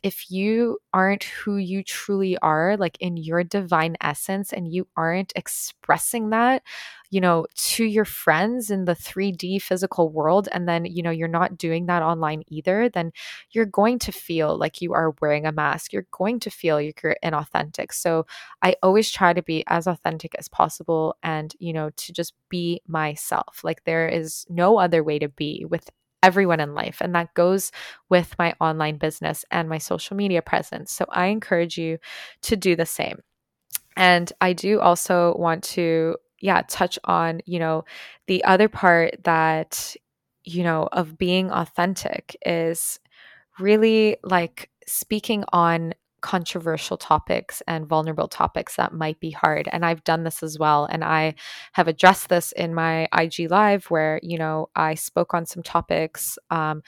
if 0.06 0.30
you 0.30 0.78
aren't 0.94 1.24
who 1.24 1.58
you 1.58 1.84
truly 1.84 2.38
are, 2.38 2.78
like 2.78 2.96
in 3.02 3.18
your 3.18 3.44
divine 3.44 3.98
essence, 4.02 4.54
and 4.54 4.72
you 4.72 4.88
aren't 4.96 5.34
expressing 5.36 6.30
that, 6.30 6.62
you 7.10 7.20
know, 7.20 7.48
to 7.56 7.86
your 7.86 8.06
friends 8.06 8.70
in 8.70 8.86
the 8.86 8.94
3D 8.96 9.60
physical 9.60 10.12
world, 10.12 10.48
and 10.52 10.70
then, 10.70 10.86
you 10.86 11.02
know, 11.02 11.10
you're 11.10 11.28
not 11.28 11.58
doing 11.58 11.88
that 11.88 12.04
online 12.04 12.44
either, 12.50 12.88
then 12.88 13.12
you're 13.50 13.65
going 13.65 13.98
to 14.00 14.12
feel 14.12 14.56
like 14.58 14.80
you 14.80 14.94
are 14.94 15.15
wearing 15.22 15.48
a 15.48 15.52
mask. 15.52 15.91
You're 15.91 16.08
going 16.12 16.39
to 16.41 16.52
feel 16.52 16.76
like 16.76 17.02
you're 17.02 17.18
inauthentic. 17.24 17.91
So 17.91 18.28
I 18.62 18.76
always 18.84 19.10
try 19.12 19.34
to 19.34 19.41
be 19.41 19.63
as 19.68 19.88
authentic 19.88 20.36
as 20.38 20.48
possible 20.48 21.18
and, 21.24 21.54
you 21.60 21.74
know, 21.74 21.89
to 21.98 22.13
just 22.13 22.34
be 22.50 22.82
myself. 22.88 23.62
Like 23.63 23.84
there 23.86 24.08
is 24.08 24.46
no 24.50 24.78
other 24.78 25.04
way 25.04 25.18
to 25.20 25.30
be 25.30 25.65
with 25.68 25.89
everyone 26.25 26.59
in 26.59 26.73
life. 26.73 26.97
And 27.01 27.13
that 27.13 27.33
goes 27.35 27.71
with 28.09 28.35
my 28.39 28.55
online 28.59 28.97
business 28.97 29.45
and 29.51 29.69
my 29.69 29.77
social 29.77 30.17
media 30.17 30.41
presence. 30.41 30.91
So 30.91 31.05
I 31.09 31.27
encourage 31.27 31.77
you 31.77 31.99
to 32.41 32.55
do 32.55 32.75
the 32.75 32.85
same. 32.88 33.19
And 33.95 34.33
I 34.41 34.53
do 34.53 34.79
also 34.79 35.35
want 35.38 35.63
to, 35.75 36.17
yeah, 36.41 36.63
touch 36.67 36.97
on, 37.03 37.41
you 37.45 37.59
know, 37.59 37.85
the 38.25 38.43
other 38.43 38.67
part 38.67 39.23
that, 39.23 39.95
you 40.43 40.63
know, 40.63 40.89
of 40.91 41.15
being 41.15 41.51
authentic 41.51 42.35
is 42.43 42.99
really 43.59 44.17
like 44.23 44.71
speaking 44.88 45.45
on 45.53 45.93
controversial 46.25 46.97
topics 46.97 47.61
and 47.67 47.85
vulnerable 47.85 48.27
topics 48.27 48.77
that 48.77 48.91
might 48.91 49.19
be 49.19 49.29
hard. 49.29 49.69
And 49.71 49.85
I've 49.85 50.03
done 50.03 50.23
this 50.23 50.41
as 50.41 50.57
well. 50.57 50.85
And 50.85 51.03
I 51.03 51.35
have 51.73 51.88
addressed 51.88 52.29
this 52.29 52.51
in 52.53 52.73
my 52.73 53.07
IG 53.15 53.51
Live 53.51 53.85
where, 53.91 54.19
you 54.23 54.39
know, 54.39 54.69
I 54.75 54.95
spoke 54.95 55.35
on 55.35 55.45
some 55.45 55.61
topics 55.61 56.39
um, 56.49 56.81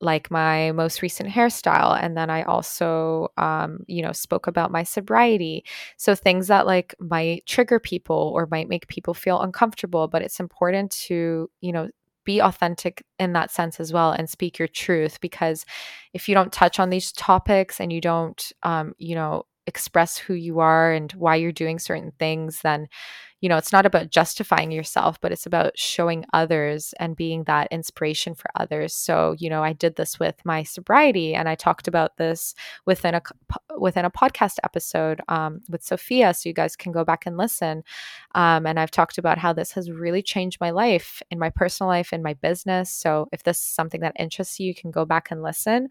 like 0.00 0.30
my 0.30 0.70
most 0.70 1.02
recent 1.02 1.28
hairstyle 1.28 2.00
and 2.00 2.16
then 2.16 2.30
i 2.30 2.44
also 2.44 3.26
um, 3.36 3.80
you 3.88 4.00
know 4.00 4.12
spoke 4.12 4.46
about 4.46 4.70
my 4.70 4.84
sobriety 4.84 5.64
so 5.96 6.14
things 6.14 6.46
that 6.46 6.66
like 6.68 6.94
might 7.00 7.44
trigger 7.46 7.80
people 7.80 8.30
or 8.32 8.46
might 8.48 8.68
make 8.68 8.86
people 8.86 9.12
feel 9.12 9.40
uncomfortable 9.40 10.06
but 10.06 10.22
it's 10.22 10.38
important 10.38 10.92
to 10.92 11.50
you 11.60 11.72
know 11.72 11.88
be 12.28 12.42
authentic 12.42 13.02
in 13.18 13.32
that 13.32 13.50
sense 13.50 13.80
as 13.80 13.90
well 13.90 14.10
and 14.12 14.28
speak 14.28 14.58
your 14.58 14.68
truth 14.68 15.18
because 15.22 15.64
if 16.12 16.28
you 16.28 16.34
don't 16.34 16.52
touch 16.52 16.78
on 16.78 16.90
these 16.90 17.10
topics 17.10 17.80
and 17.80 17.90
you 17.90 18.02
don't 18.02 18.52
um, 18.64 18.92
you 18.98 19.14
know 19.14 19.44
express 19.66 20.18
who 20.18 20.34
you 20.34 20.60
are 20.60 20.92
and 20.92 21.10
why 21.12 21.36
you're 21.36 21.52
doing 21.52 21.78
certain 21.78 22.12
things 22.18 22.60
then 22.62 22.86
you 23.40 23.48
know, 23.48 23.56
it's 23.56 23.72
not 23.72 23.86
about 23.86 24.10
justifying 24.10 24.72
yourself, 24.72 25.20
but 25.20 25.30
it's 25.30 25.46
about 25.46 25.78
showing 25.78 26.24
others 26.32 26.92
and 26.98 27.16
being 27.16 27.44
that 27.44 27.68
inspiration 27.70 28.34
for 28.34 28.50
others. 28.56 28.94
So, 28.94 29.36
you 29.38 29.48
know, 29.48 29.62
I 29.62 29.72
did 29.72 29.96
this 29.96 30.18
with 30.18 30.34
my 30.44 30.64
sobriety 30.64 31.34
and 31.34 31.48
I 31.48 31.54
talked 31.54 31.86
about 31.86 32.16
this 32.16 32.54
within 32.84 33.14
a 33.14 33.22
within 33.78 34.04
a 34.04 34.10
podcast 34.10 34.56
episode 34.64 35.20
um, 35.28 35.60
with 35.68 35.84
Sophia. 35.84 36.34
So 36.34 36.48
you 36.48 36.52
guys 36.52 36.74
can 36.74 36.90
go 36.90 37.04
back 37.04 37.26
and 37.26 37.36
listen. 37.36 37.84
Um, 38.34 38.66
and 38.66 38.80
I've 38.80 38.90
talked 38.90 39.18
about 39.18 39.38
how 39.38 39.52
this 39.52 39.72
has 39.72 39.90
really 39.90 40.22
changed 40.22 40.60
my 40.60 40.70
life 40.70 41.22
in 41.30 41.38
my 41.38 41.50
personal 41.50 41.88
life, 41.88 42.12
in 42.12 42.22
my 42.22 42.34
business. 42.34 42.92
So 42.92 43.28
if 43.32 43.44
this 43.44 43.58
is 43.58 43.64
something 43.64 44.00
that 44.00 44.16
interests 44.18 44.58
you, 44.58 44.66
you 44.68 44.74
can 44.74 44.90
go 44.90 45.04
back 45.04 45.30
and 45.30 45.42
listen. 45.42 45.88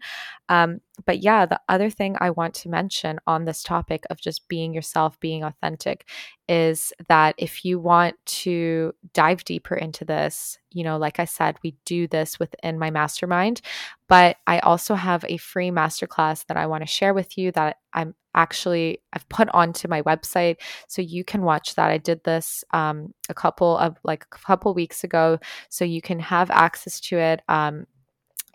Um, 0.48 0.80
but 1.06 1.22
yeah, 1.22 1.46
the 1.46 1.60
other 1.68 1.90
thing 1.90 2.16
I 2.20 2.30
want 2.30 2.54
to 2.54 2.68
mention 2.68 3.18
on 3.26 3.44
this 3.44 3.62
topic 3.62 4.04
of 4.10 4.20
just 4.20 4.48
being 4.48 4.74
yourself, 4.74 5.18
being 5.20 5.44
authentic, 5.44 6.08
is 6.48 6.92
that 7.08 7.34
if 7.38 7.64
you 7.64 7.78
want 7.78 8.16
to 8.24 8.94
dive 9.12 9.44
deeper 9.44 9.74
into 9.74 10.04
this, 10.04 10.58
you 10.72 10.82
know, 10.82 10.96
like 10.96 11.20
I 11.20 11.24
said, 11.24 11.58
we 11.62 11.76
do 11.84 12.06
this 12.06 12.38
within 12.38 12.78
my 12.78 12.90
mastermind, 12.90 13.60
but 14.08 14.36
I 14.46 14.60
also 14.60 14.94
have 14.94 15.24
a 15.28 15.36
free 15.36 15.70
masterclass 15.70 16.46
that 16.46 16.56
I 16.56 16.66
want 16.66 16.82
to 16.82 16.86
share 16.86 17.14
with 17.14 17.36
you 17.36 17.52
that 17.52 17.76
I'm 17.92 18.14
actually 18.34 19.00
I've 19.12 19.28
put 19.28 19.48
onto 19.50 19.88
my 19.88 20.02
website 20.02 20.56
so 20.86 21.02
you 21.02 21.24
can 21.24 21.42
watch 21.42 21.74
that. 21.74 21.90
I 21.90 21.98
did 21.98 22.22
this 22.24 22.64
um, 22.72 23.12
a 23.28 23.34
couple 23.34 23.76
of 23.76 23.96
like 24.04 24.24
a 24.32 24.38
couple 24.38 24.72
weeks 24.74 25.04
ago, 25.04 25.38
so 25.68 25.84
you 25.84 26.00
can 26.00 26.20
have 26.20 26.50
access 26.50 27.00
to 27.00 27.18
it. 27.18 27.42
Um, 27.48 27.86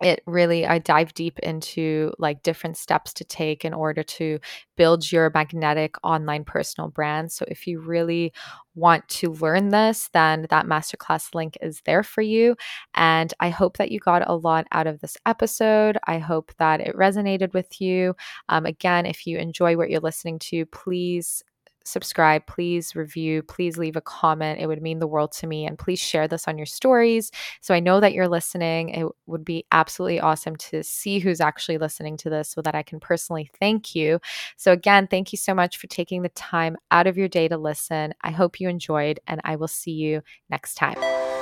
it 0.04 0.22
really 0.26 0.66
i 0.66 0.78
dive 0.78 1.14
deep 1.14 1.40
into 1.40 2.12
like 2.20 2.44
different 2.44 2.78
steps 2.78 3.14
to 3.14 3.24
take 3.24 3.64
in 3.66 3.74
order 3.74 4.04
to 4.04 4.40
build 4.76 5.12
your 5.12 5.32
magnetic 5.34 5.96
online 6.04 6.44
personal 6.44 6.90
brand. 6.90 7.32
So 7.32 7.46
if 7.48 7.68
you 7.68 7.80
really 7.80 8.34
want 8.76 9.08
to 9.08 9.32
learn 9.34 9.70
this 9.70 10.10
then 10.14 10.48
that 10.50 10.66
masterclass 10.66 11.34
link 11.36 11.58
is 11.62 11.82
there 11.86 12.04
for 12.04 12.22
you. 12.22 12.56
And 12.96 13.34
i 13.40 13.50
hope 13.50 13.78
that 13.78 13.92
you 13.92 14.00
got 14.00 14.28
a 14.28 14.36
lot 14.36 14.68
out 14.72 14.88
of 14.88 15.00
this 15.00 15.18
episode. 15.26 15.98
I 16.08 16.18
hope 16.18 16.54
that 16.58 16.82
it 16.82 16.96
resonated 16.96 17.54
with 17.54 17.80
you. 17.82 18.16
Um, 18.50 18.66
again 18.66 19.06
if 19.06 19.26
you 19.28 19.38
enjoy 19.38 19.78
what 19.78 19.90
you're 19.90 20.00
listening 20.00 20.40
to 20.40 20.66
please 20.68 21.44
subscribe, 21.84 22.46
please 22.48 22.96
review, 22.96 23.44
please 23.44 23.78
leave 23.78 23.96
a 23.96 24.02
comment. 24.02 24.60
It 24.60 24.68
would 24.68 24.82
mean 24.82 25.00
the 25.00 25.08
world 25.08 25.32
to 25.34 25.48
me. 25.48 25.66
And 25.66 25.78
please 25.78 26.00
share 26.00 26.28
this 26.28 26.48
on 26.48 26.58
your 26.58 26.66
stories. 26.66 27.32
So 27.62 27.74
I 27.74 27.80
know 27.80 28.00
that 28.00 28.14
you're 28.14 28.28
listening. 28.28 28.90
It 28.90 29.08
would 29.26 29.46
be 29.46 29.66
absolutely 29.72 30.20
awesome 30.20 30.56
to 30.58 30.84
see 30.84 31.20
who's 31.20 31.42
actually 31.42 31.78
listening 31.78 32.18
to 32.18 32.30
this 32.30 32.50
so 32.50 32.62
that 32.62 32.76
I 32.76 32.84
can 32.84 33.00
personally 33.00 33.50
thank 33.60 33.96
you. 33.96 34.20
So, 34.58 34.72
again, 34.72 35.08
thank 35.08 35.32
you 35.32 35.38
so 35.38 35.54
much 35.54 35.78
for 35.78 35.88
taking 35.88 36.22
the 36.22 36.30
time 36.30 36.78
out 36.92 37.08
of 37.08 37.18
your 37.18 37.28
day 37.28 37.48
to 37.48 37.58
listen. 37.58 38.14
I 38.22 38.32
hope 38.32 38.60
you 38.60 38.70
enjoyed, 38.70 39.20
and 39.28 39.42
I 39.44 39.56
will 39.56 39.68
see 39.68 39.92
you 39.92 40.22
next 40.50 40.76
time. 40.76 41.33